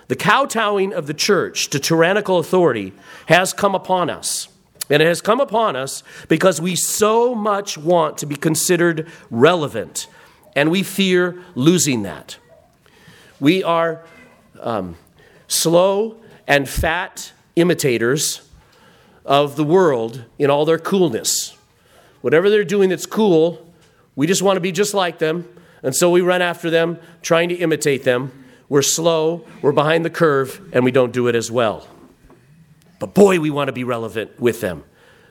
[0.09, 2.93] The kowtowing of the church to tyrannical authority
[3.27, 4.49] has come upon us.
[4.89, 10.07] And it has come upon us because we so much want to be considered relevant,
[10.55, 12.37] and we fear losing that.
[13.39, 14.03] We are
[14.59, 14.97] um,
[15.47, 18.41] slow and fat imitators
[19.25, 21.55] of the world in all their coolness.
[22.21, 23.65] Whatever they're doing that's cool,
[24.15, 25.47] we just want to be just like them,
[25.83, 28.31] and so we run after them, trying to imitate them.
[28.67, 31.87] We're slow, we're behind the curve, and we don't do it as well.
[32.99, 34.83] But boy, we want to be relevant with them.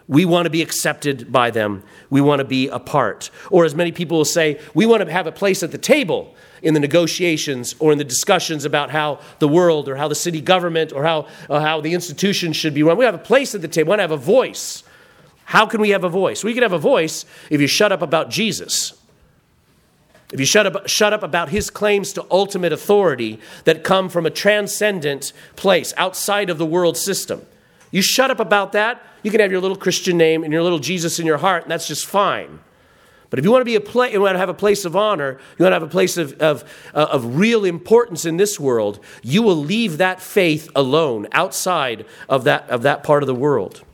[0.08, 1.82] We want to be accepted by them.
[2.08, 3.30] We want to be a part.
[3.50, 6.34] Or, as many people will say, we want to have a place at the table
[6.62, 10.40] in the negotiations or in the discussions about how the world or how the city
[10.40, 12.96] government or how, or how the institutions should be run.
[12.96, 13.88] We have a place at the table.
[13.88, 14.82] We want to have a voice.
[15.44, 16.42] How can we have a voice?
[16.42, 18.94] We can have a voice if you shut up about Jesus.
[20.32, 24.26] If you shut up, shut up about his claims to ultimate authority that come from
[24.26, 27.46] a transcendent place outside of the world system.
[27.90, 30.78] You shut up about that, you can have your little Christian name and your little
[30.78, 32.60] Jesus in your heart, and that's just fine.
[33.30, 34.96] But if you want to be a place, you want to have a place of
[34.96, 38.58] honor, you want to have a place of, of, uh, of real importance in this
[38.58, 43.34] world, you will leave that faith alone outside of that, of that part of the
[43.34, 43.84] world.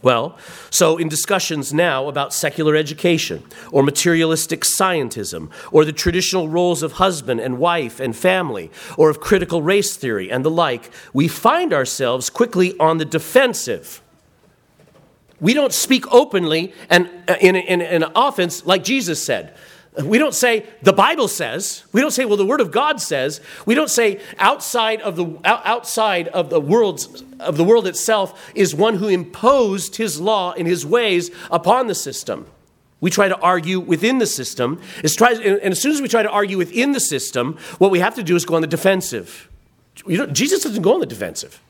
[0.00, 0.38] Well,
[0.70, 6.92] so in discussions now about secular education or materialistic scientism or the traditional roles of
[6.92, 11.72] husband and wife and family or of critical race theory and the like, we find
[11.72, 14.00] ourselves quickly on the defensive.
[15.40, 19.56] We don't speak openly and uh, in, in, in offense like Jesus said.
[20.04, 21.84] We don't say the Bible says.
[21.92, 23.40] We don't say well the Word of God says.
[23.66, 28.74] We don't say outside of the outside of the world's of the world itself is
[28.74, 32.46] one who imposed his law and his ways upon the system.
[33.00, 34.80] We try to argue within the system.
[34.96, 38.22] And as soon as we try to argue within the system, what we have to
[38.22, 39.48] do is go on the defensive.
[40.06, 41.60] You know, Jesus doesn't go on the defensive.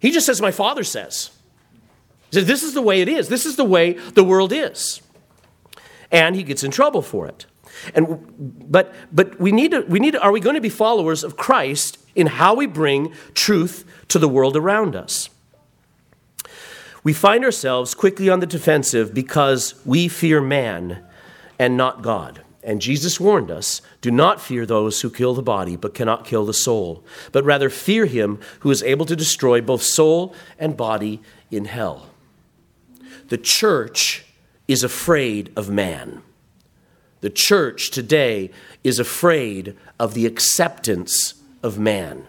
[0.00, 1.30] He just says, My Father says.
[2.30, 3.28] He says, This is the way it is.
[3.28, 5.02] This is the way the world is
[6.10, 7.46] and he gets in trouble for it.
[7.94, 8.34] And,
[8.70, 11.36] but but we need to, we need to, are we going to be followers of
[11.36, 15.30] Christ in how we bring truth to the world around us?
[17.02, 21.02] We find ourselves quickly on the defensive because we fear man
[21.58, 22.42] and not God.
[22.62, 26.44] And Jesus warned us do not fear those who kill the body but cannot kill
[26.44, 31.22] the soul, but rather fear him who is able to destroy both soul and body
[31.50, 32.10] in hell.
[33.28, 34.26] The church
[34.70, 36.22] is afraid of man.
[37.22, 38.50] The church today
[38.84, 42.28] is afraid of the acceptance of man.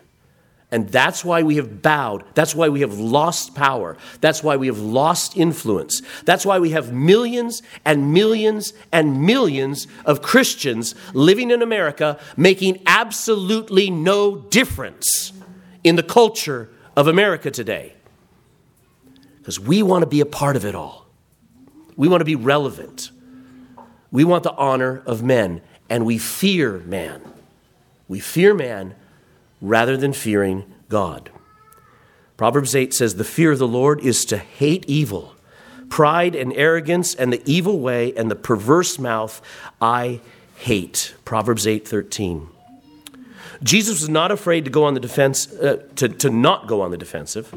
[0.71, 2.23] And that's why we have bowed.
[2.33, 3.95] That's why we have lost power.
[4.21, 6.01] That's why we have lost influence.
[6.23, 12.81] That's why we have millions and millions and millions of Christians living in America making
[12.87, 15.31] absolutely no difference
[15.83, 17.93] in the culture of America today.
[19.37, 21.00] Because we want to be a part of it all.
[21.95, 23.11] We want to be relevant.
[24.11, 27.21] We want the honor of men, and we fear man.
[28.07, 28.95] We fear man
[29.61, 31.29] rather than fearing God.
[32.35, 35.35] Proverbs 8 says, The fear of the Lord is to hate evil,
[35.89, 39.41] pride and arrogance, and the evil way and the perverse mouth
[39.79, 40.21] I
[40.55, 41.13] hate.
[41.23, 42.47] Proverbs 8 13.
[43.63, 46.91] Jesus was not afraid to go on the defense, uh, to, to not go on
[46.91, 47.53] the defensive.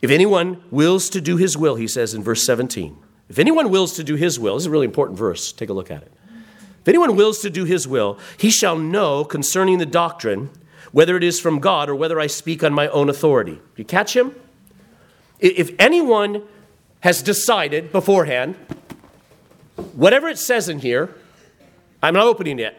[0.00, 2.96] If anyone wills to do his will, he says in verse 17,
[3.32, 5.72] if anyone wills to do his will, this is a really important verse, take a
[5.72, 6.12] look at it.
[6.82, 10.50] If anyone wills to do his will, he shall know concerning the doctrine
[10.90, 13.58] whether it is from God or whether I speak on my own authority.
[13.74, 14.34] You catch him?
[15.38, 16.42] If anyone
[17.00, 18.54] has decided beforehand,
[19.94, 21.14] whatever it says in here,
[22.02, 22.78] I'm not opening it.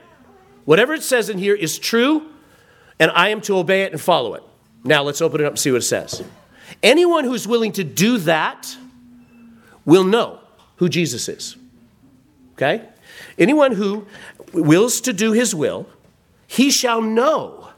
[0.65, 2.29] Whatever it says in here is true,
[2.99, 4.43] and I am to obey it and follow it.
[4.83, 6.23] Now let's open it up and see what it says.
[6.83, 8.77] Anyone who's willing to do that
[9.83, 10.41] will know
[10.77, 11.55] who Jesus is.
[12.53, 12.87] Okay?
[13.37, 14.07] Anyone who
[14.53, 15.87] wills to do his will,
[16.47, 17.69] he shall know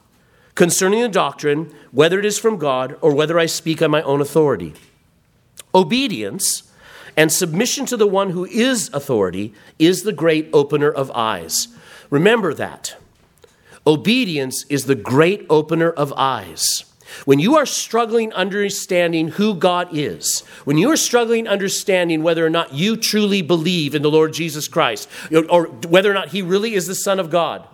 [0.54, 4.20] concerning the doctrine whether it is from God or whether I speak on my own
[4.20, 4.74] authority.
[5.74, 6.72] Obedience
[7.16, 11.68] and submission to the one who is authority is the great opener of eyes.
[12.10, 12.96] Remember that.
[13.86, 16.85] Obedience is the great opener of eyes.
[17.24, 22.50] When you are struggling understanding who God is, when you are struggling understanding whether or
[22.50, 25.08] not you truly believe in the Lord Jesus Christ,
[25.48, 27.66] or whether or not He really is the Son of God,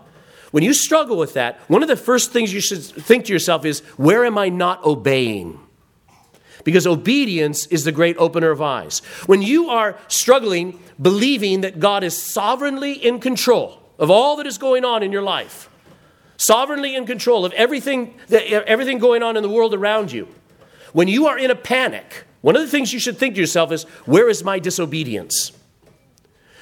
[0.53, 3.65] when you struggle with that, one of the first things you should think to yourself
[3.65, 5.59] is, where am I not obeying?
[6.63, 9.01] Because obedience is the great opener of eyes.
[9.27, 14.59] When you are struggling believing that God is sovereignly in control of all that is
[14.59, 15.71] going on in your life,
[16.45, 20.29] sovereignly in control of everything, that, everything going on in the world around you.
[20.93, 23.71] When you are in a panic, one of the things you should think to yourself
[23.71, 25.53] is where is my disobedience?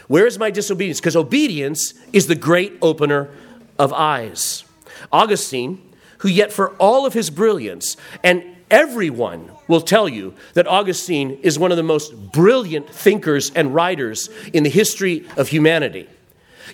[0.07, 1.01] Where is my disobedience?
[1.01, 3.31] Because obedience is the great opener
[3.79, 4.65] of eyes.
[5.11, 5.81] Augustine,
[6.19, 11.59] who yet for all of his brilliance, and everyone will tell you that Augustine is
[11.59, 16.09] one of the most brilliant thinkers and writers in the history of humanity.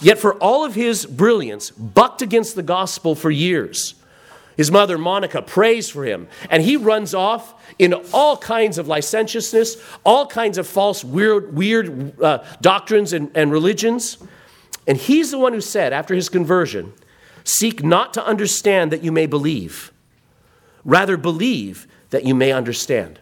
[0.01, 3.95] Yet, for all of his brilliance, bucked against the gospel for years.
[4.57, 9.77] His mother, Monica, prays for him, and he runs off into all kinds of licentiousness,
[10.05, 14.17] all kinds of false, weird, weird uh, doctrines and, and religions.
[14.87, 16.95] And he's the one who said, after his conversion,
[17.45, 19.93] Seek not to understand that you may believe,
[20.85, 23.21] rather, believe that you may understand.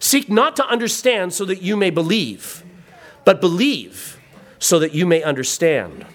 [0.00, 2.64] Seek not to understand so that you may believe,
[3.24, 4.18] but believe
[4.62, 6.06] so that you may understand.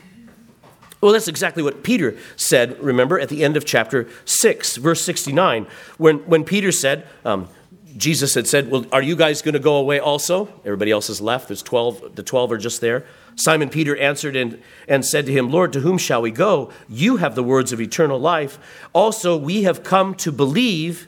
[1.02, 5.68] Well, that's exactly what Peter said, remember, at the end of chapter 6, verse 69,
[5.98, 7.50] when, when Peter said, um,
[7.98, 10.48] Jesus had said, Well, are you guys going to go away also?
[10.64, 11.48] Everybody else has left.
[11.48, 13.06] There's 12, the 12 are just there.
[13.36, 16.72] Simon Peter answered and, and said to him, Lord, to whom shall we go?
[16.88, 18.60] You have the words of eternal life.
[18.94, 21.08] Also, we have come to believe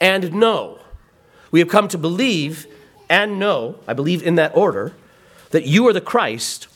[0.00, 0.78] and know.
[1.50, 2.66] We have come to believe
[3.10, 4.94] and know, I believe in that order,
[5.50, 6.68] that you are the Christ,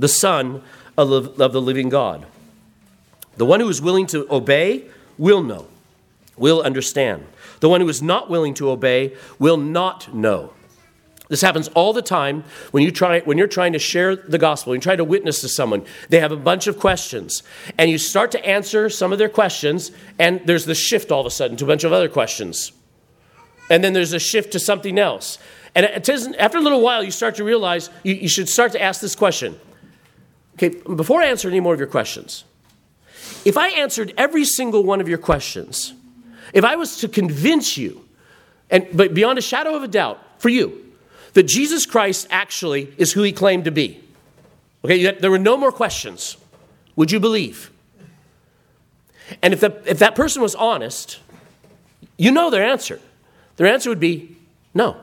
[0.00, 0.62] the Son
[0.98, 2.26] of the living God.
[3.36, 4.86] The one who is willing to obey
[5.16, 5.68] will know,
[6.36, 7.26] will understand.
[7.60, 10.52] The one who is not willing to obey will not know.
[11.28, 12.42] This happens all the time
[12.72, 15.48] when, you try, when you're trying to share the gospel, you try to witness to
[15.48, 15.84] someone.
[16.08, 17.44] They have a bunch of questions,
[17.78, 21.26] and you start to answer some of their questions, and there's the shift all of
[21.26, 22.72] a sudden to a bunch of other questions.
[23.70, 25.38] And then there's a shift to something else.
[25.76, 28.72] And it isn't, after a little while, you start to realize you, you should start
[28.72, 29.60] to ask this question.
[30.62, 32.44] Okay, before I answer any more of your questions,
[33.46, 35.94] if I answered every single one of your questions,
[36.52, 38.04] if I was to convince you,
[38.68, 40.92] and but beyond a shadow of a doubt, for you,
[41.32, 44.00] that Jesus Christ actually is who he claimed to be.
[44.84, 46.36] Okay, there were no more questions.
[46.94, 47.70] Would you believe?
[49.40, 51.20] And if, the, if that person was honest,
[52.18, 53.00] you know their answer.
[53.56, 54.36] Their answer would be
[54.74, 54.98] no.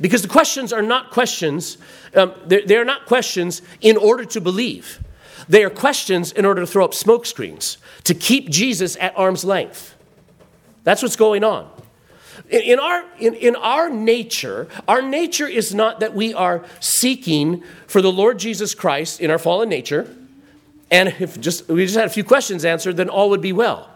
[0.00, 1.76] Because the questions are not questions,
[2.14, 5.02] um, they're, they're not questions in order to believe.
[5.48, 9.44] They are questions in order to throw up smoke screens, to keep Jesus at arm's
[9.44, 9.94] length.
[10.84, 11.70] That's what's going on.
[12.48, 18.00] In our, in, in our nature, our nature is not that we are seeking for
[18.00, 20.16] the Lord Jesus Christ in our fallen nature.
[20.90, 23.89] And if just, we just had a few questions answered, then all would be well.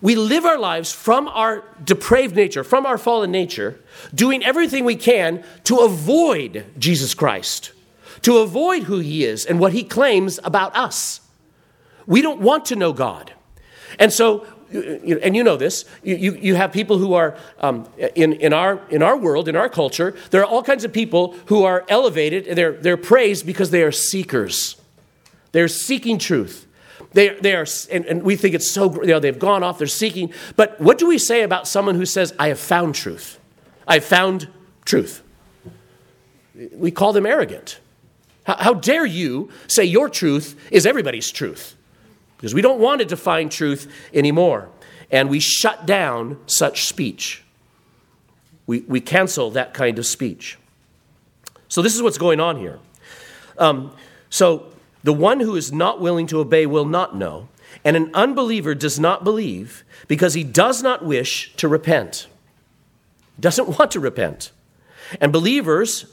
[0.00, 3.80] We live our lives from our depraved nature, from our fallen nature,
[4.14, 7.72] doing everything we can to avoid Jesus Christ,
[8.22, 11.20] to avoid who he is and what he claims about us.
[12.06, 13.32] We don't want to know God.
[13.98, 18.52] And so and you know this, you, you have people who are um, in, in,
[18.52, 21.84] our, in our world, in our culture, there are all kinds of people who are
[21.88, 24.76] elevated, they're, they're praised because they are seekers.
[25.52, 26.66] They're seeking truth.
[27.14, 29.86] They, they are, and, and we think it's so, you know, they've gone off, they're
[29.86, 30.32] seeking.
[30.56, 33.38] But what do we say about someone who says, I have found truth?
[33.88, 34.48] I have found
[34.84, 35.22] truth.
[36.72, 37.80] We call them arrogant.
[38.44, 41.76] How, how dare you say your truth is everybody's truth?
[42.44, 44.68] because we don't want to define truth anymore.
[45.10, 47.42] And we shut down such speech.
[48.66, 50.58] We, we cancel that kind of speech.
[51.68, 52.80] So, this is what's going on here.
[53.56, 53.96] Um,
[54.28, 54.66] so,
[55.04, 57.48] the one who is not willing to obey will not know,
[57.84, 62.26] and an unbeliever does not believe because he does not wish to repent.
[63.38, 64.50] Doesn't want to repent.
[65.20, 66.06] And believers,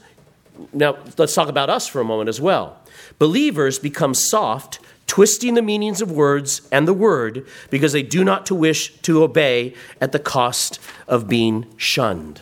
[0.72, 2.78] now let's talk about us for a moment as well.
[3.18, 8.46] Believers become soft twisting the meanings of words and the word because they do not
[8.46, 12.40] to wish to obey at the cost of being shunned.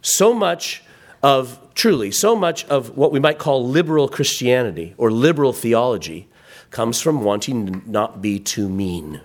[0.00, 0.82] So much
[1.22, 6.28] of, truly, so much of what we might call liberal Christianity or liberal theology
[6.70, 9.20] comes from wanting to not be too mean.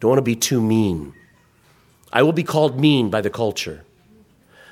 [0.00, 1.14] Don't want to be too mean.
[2.12, 3.84] I will be called mean by the culture.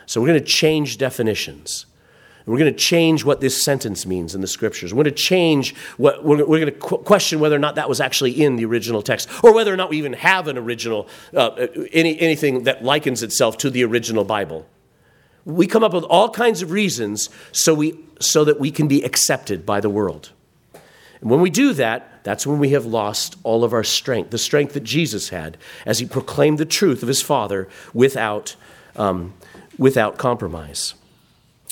[0.07, 1.87] So we're going to change definitions.
[2.47, 4.95] We're going to change what this sentence means in the scriptures.
[4.95, 8.01] We're going to change what, we're, going to qu- question whether or not that was
[8.01, 11.67] actually in the original text, or whether or not we even have an original, uh,
[11.93, 14.65] any, anything that likens itself to the original Bible.
[15.47, 19.03] We come up with all kinds of reasons so, we, so that we can be
[19.03, 20.33] accepted by the world.
[21.21, 24.39] And when we do that, that's when we have lost all of our strength, the
[24.39, 28.57] strength that Jesus had as he proclaimed the truth of his Father without,
[28.97, 29.33] um,
[29.79, 30.95] without compromise.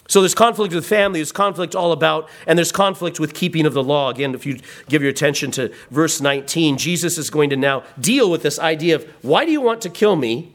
[0.06, 3.72] So there's conflict with family, there's conflict all about, and there's conflict with keeping of
[3.72, 4.10] the law.
[4.10, 8.30] Again, if you give your attention to verse 19, Jesus is going to now deal
[8.30, 10.53] with this idea of why do you want to kill me?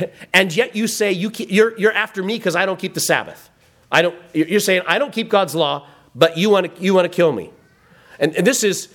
[0.34, 3.00] And yet you say you keep, you're, you're after me because I don't keep the
[3.00, 3.50] Sabbath.
[3.90, 7.04] I don't, you're saying I don't keep God's law, but you want to, you want
[7.04, 7.50] to kill me.
[8.18, 8.88] And, and this is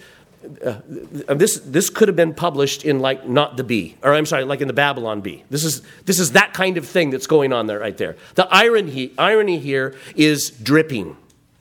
[0.63, 4.43] uh, this, this could have been published in like not the Bee, or I'm sorry,
[4.45, 5.43] like in the Babylon Bee.
[5.49, 8.15] This is, this is that kind of thing that's going on there right there.
[8.35, 11.17] The irony, irony here is dripping.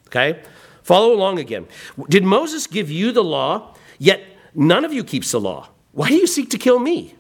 [0.09, 0.41] Okay?
[0.83, 1.67] Follow along again.
[2.09, 4.23] Did Moses give you the law, yet
[4.55, 5.69] none of you keeps the law?
[5.93, 7.16] Why do you seek to kill me?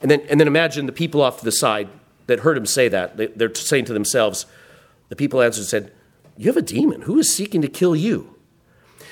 [0.00, 1.88] And then, and then imagine the people off to the side
[2.26, 3.16] that heard him say that.
[3.38, 4.46] They're saying to themselves,
[5.08, 5.92] the people answered and said,
[6.36, 7.02] You have a demon.
[7.02, 8.36] Who is seeking to kill you?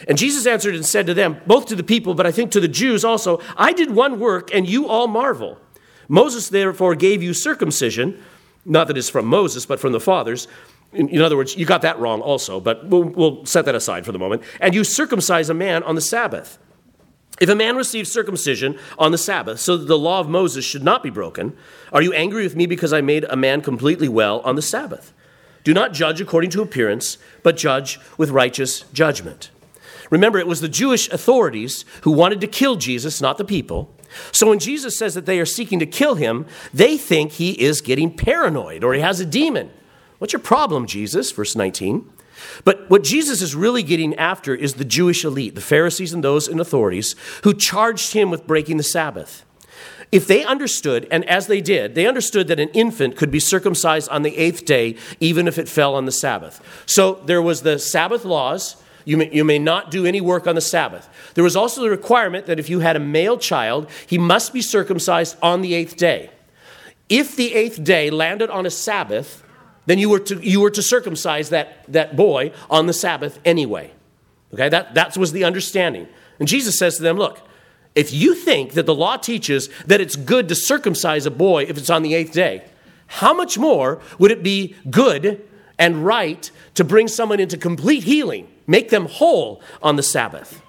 [0.08, 2.60] And Jesus answered and said to them, both to the people, but I think to
[2.60, 5.58] the Jews also, I did one work and you all marvel.
[6.08, 8.22] Moses therefore gave you circumcision,
[8.64, 10.46] not that it's from Moses, but from the fathers.
[10.92, 14.04] In, in other words, you got that wrong also, but we'll, we'll set that aside
[14.04, 14.42] for the moment.
[14.60, 16.58] And you circumcise a man on the Sabbath.
[17.40, 20.84] If a man receives circumcision on the Sabbath, so that the law of Moses should
[20.84, 21.56] not be broken,
[21.92, 25.12] are you angry with me because I made a man completely well on the Sabbath?
[25.64, 29.50] Do not judge according to appearance, but judge with righteous judgment.
[30.10, 33.92] Remember, it was the Jewish authorities who wanted to kill Jesus, not the people.
[34.30, 37.80] So when Jesus says that they are seeking to kill him, they think he is
[37.80, 39.70] getting paranoid or he has a demon.
[40.18, 41.32] What's your problem, Jesus?
[41.32, 42.08] Verse 19.
[42.64, 46.48] But what Jesus is really getting after is the Jewish elite, the Pharisees and those
[46.48, 49.44] in authorities, who charged him with breaking the Sabbath.
[50.14, 54.08] if they understood, and as they did, they understood that an infant could be circumcised
[54.10, 56.62] on the eighth day, even if it fell on the Sabbath.
[56.86, 58.76] So there was the Sabbath laws.
[59.04, 61.08] You may, you may not do any work on the Sabbath.
[61.34, 64.62] There was also the requirement that if you had a male child, he must be
[64.62, 66.30] circumcised on the eighth day.
[67.08, 69.42] If the eighth day landed on a Sabbath,
[69.86, 73.90] then you were to, you were to circumcise that, that boy on the Sabbath anyway.
[74.52, 76.08] Okay, that, that was the understanding.
[76.38, 77.40] And Jesus says to them, Look,
[77.94, 81.78] if you think that the law teaches that it's good to circumcise a boy if
[81.78, 82.64] it's on the eighth day,
[83.06, 85.46] how much more would it be good
[85.78, 90.62] and right to bring someone into complete healing, make them whole on the Sabbath?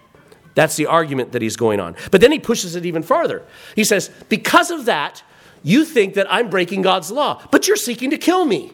[0.56, 1.96] That's the argument that he's going on.
[2.12, 3.44] But then he pushes it even farther.
[3.76, 5.24] He says, Because of that,
[5.64, 8.72] you think that I'm breaking God's law, but you're seeking to kill me.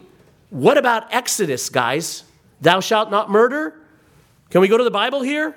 [0.51, 2.23] What about Exodus, guys?
[2.59, 3.73] Thou shalt not murder?
[4.49, 5.55] Can we go to the Bible here?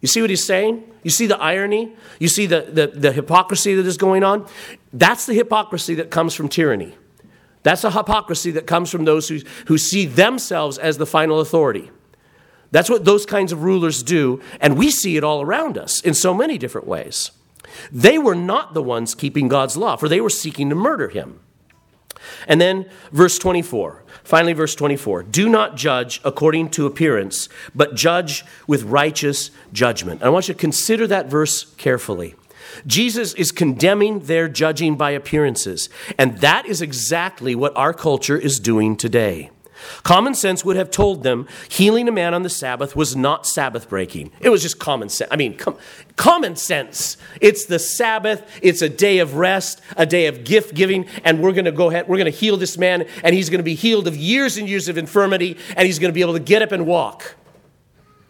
[0.00, 0.84] You see what he's saying?
[1.02, 1.92] You see the irony?
[2.20, 4.46] You see the, the, the hypocrisy that is going on?
[4.92, 6.94] That's the hypocrisy that comes from tyranny.
[7.64, 11.90] That's the hypocrisy that comes from those who, who see themselves as the final authority.
[12.70, 16.14] That's what those kinds of rulers do, and we see it all around us in
[16.14, 17.32] so many different ways.
[17.90, 21.40] They were not the ones keeping God's law, for they were seeking to murder him.
[22.46, 24.02] And then verse 24.
[24.22, 25.24] Finally, verse 24.
[25.24, 30.22] Do not judge according to appearance, but judge with righteous judgment.
[30.22, 32.34] I want you to consider that verse carefully.
[32.86, 38.58] Jesus is condemning their judging by appearances, and that is exactly what our culture is
[38.58, 39.50] doing today.
[40.02, 43.88] Common sense would have told them healing a man on the Sabbath was not Sabbath
[43.88, 44.30] breaking.
[44.40, 45.30] It was just common sense.
[45.30, 45.76] I mean, com-
[46.16, 47.16] common sense.
[47.40, 51.52] It's the Sabbath, it's a day of rest, a day of gift giving, and we're
[51.52, 53.74] going to go ahead, we're going to heal this man, and he's going to be
[53.74, 56.62] healed of years and years of infirmity, and he's going to be able to get
[56.62, 57.36] up and walk.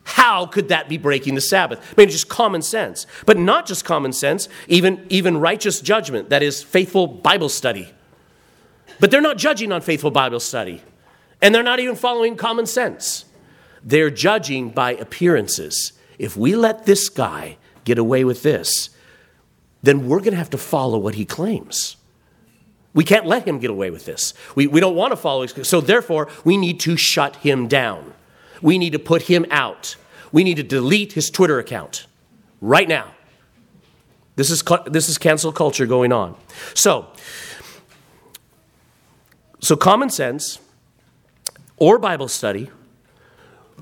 [0.05, 1.81] How could that be breaking the Sabbath?
[1.81, 3.07] I mean, just common sense.
[3.25, 7.91] But not just common sense, even, even righteous judgment, that is, faithful Bible study.
[9.01, 10.83] But they're not judging on faithful Bible study.
[11.45, 13.27] And they're not even following common sense.
[13.83, 15.93] They're judging by appearances.
[16.19, 18.89] If we let this guy get away with this,
[19.83, 21.97] then we're going to have to follow what he claims.
[22.95, 24.33] We can't let him get away with this.
[24.55, 25.69] We, we don't want to follow his.
[25.69, 28.15] So, therefore, we need to shut him down.
[28.63, 29.97] We need to put him out.
[30.33, 32.07] We need to delete his Twitter account
[32.63, 33.09] right now.
[34.37, 36.37] This is, this is cancel culture going on.
[36.73, 37.09] So,
[39.61, 40.59] so common sense
[41.77, 42.71] or Bible study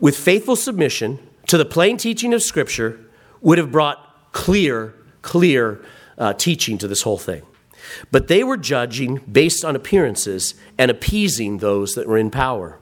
[0.00, 2.98] with faithful submission to the plain teaching of Scripture
[3.40, 5.84] would have brought clear, clear
[6.18, 7.42] uh, teaching to this whole thing.
[8.10, 12.78] But they were judging based on appearances and appeasing those that were in power.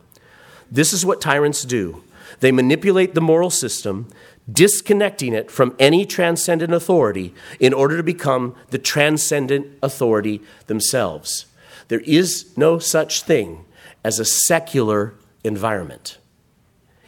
[0.71, 2.03] This is what tyrants do
[2.39, 4.09] they manipulate the moral system,
[4.51, 11.47] disconnecting it from any transcendent authority in order to become the transcendent authority themselves.
[11.89, 13.65] There is no such thing
[14.05, 16.19] as a secular environment.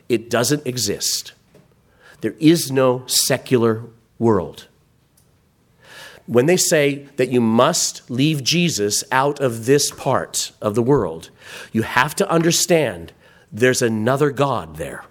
[0.09, 1.33] It doesn't exist.
[2.21, 3.85] There is no secular
[4.19, 4.69] world.
[6.27, 11.31] When they say that you must leave Jesus out of this part of the world,
[11.73, 13.13] you have to understand
[13.51, 15.05] there's another God there.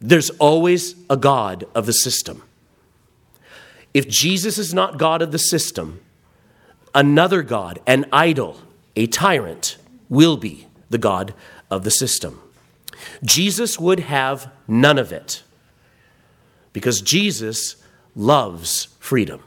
[0.00, 2.42] There's always a God of the system.
[3.94, 6.00] If Jesus is not God of the system,
[6.94, 8.58] another God, an idol,
[8.96, 9.76] a tyrant
[10.08, 11.34] will be the God
[11.70, 12.40] of the system.
[13.22, 15.42] Jesus would have none of it
[16.72, 17.76] because Jesus
[18.14, 19.42] loves freedom.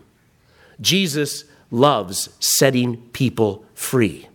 [0.79, 4.27] Jesus loves setting people free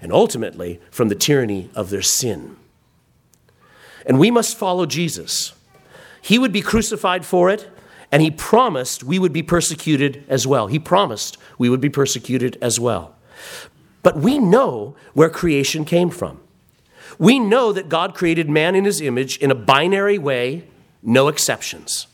[0.00, 2.56] and ultimately from the tyranny of their sin.
[4.06, 5.54] And we must follow Jesus.
[6.20, 7.68] He would be crucified for it,
[8.12, 10.66] and he promised we would be persecuted as well.
[10.66, 13.16] He promised we would be persecuted as well.
[14.04, 16.38] But we know where creation came from.
[17.18, 20.64] We know that God created man in his image in a binary way,
[21.02, 22.06] no exceptions.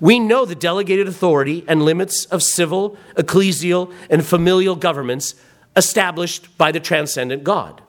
[0.00, 5.34] We know the delegated authority and limits of civil, ecclesial, and familial governments
[5.74, 7.82] established by the transcendent God.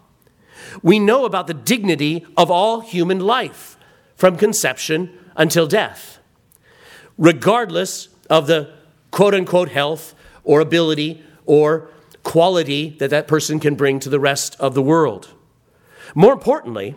[0.82, 3.78] We know about the dignity of all human life
[4.16, 6.18] from conception until death,
[7.18, 8.74] regardless of the
[9.12, 11.90] quote unquote health or ability or
[12.28, 15.30] quality that that person can bring to the rest of the world.
[16.14, 16.96] More importantly,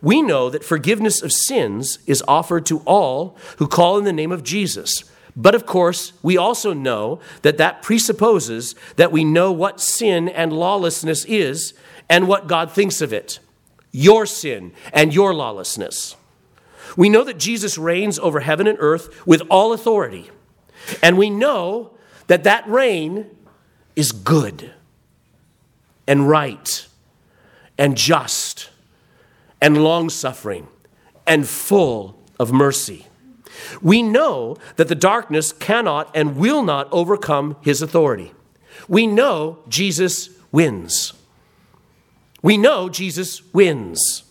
[0.00, 4.32] we know that forgiveness of sins is offered to all who call in the name
[4.32, 5.04] of Jesus.
[5.36, 10.50] But of course, we also know that that presupposes that we know what sin and
[10.50, 11.74] lawlessness is
[12.08, 13.38] and what God thinks of it
[13.92, 16.16] your sin and your lawlessness.
[16.96, 20.30] We know that Jesus reigns over heaven and earth with all authority
[21.02, 21.92] And we know
[22.26, 23.26] that that reign
[23.96, 24.72] is good
[26.06, 26.86] and right
[27.78, 28.70] and just
[29.60, 30.68] and long suffering
[31.26, 33.06] and full of mercy.
[33.82, 38.32] We know that the darkness cannot and will not overcome his authority.
[38.88, 41.12] We know Jesus wins.
[42.42, 44.24] We know Jesus wins.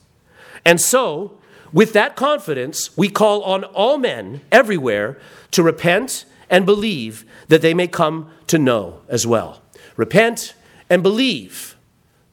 [0.66, 1.38] And so,
[1.72, 5.20] with that confidence, we call on all men everywhere
[5.52, 9.62] to repent and believe that they may come to know as well.
[9.96, 10.54] Repent
[10.90, 11.76] and believe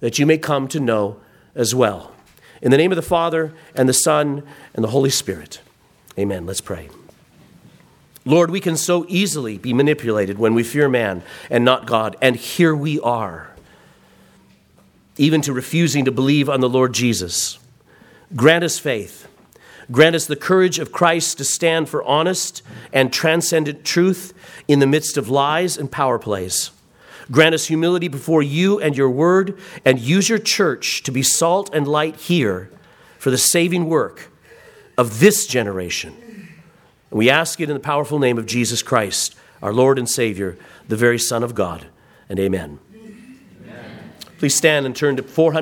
[0.00, 1.20] that you may come to know
[1.54, 2.12] as well.
[2.62, 4.42] In the name of the Father, and the Son,
[4.74, 5.60] and the Holy Spirit.
[6.18, 6.46] Amen.
[6.46, 6.88] Let's pray.
[8.24, 12.34] Lord, we can so easily be manipulated when we fear man and not God, and
[12.34, 13.50] here we are,
[15.16, 17.58] even to refusing to believe on the Lord Jesus.
[18.34, 19.28] Grant us faith.
[19.90, 22.62] Grant us the courage of Christ to stand for honest
[22.92, 24.34] and transcendent truth
[24.66, 26.70] in the midst of lies and power plays.
[27.30, 31.70] Grant us humility before you and your word, and use your church to be salt
[31.72, 32.70] and light here
[33.18, 34.30] for the saving work
[34.96, 36.14] of this generation.
[37.10, 40.56] And we ask it in the powerful name of Jesus Christ, our Lord and Savior,
[40.86, 41.86] the very Son of God.
[42.28, 42.78] And amen.
[42.94, 44.12] amen.
[44.38, 45.54] Please stand and turn to 400.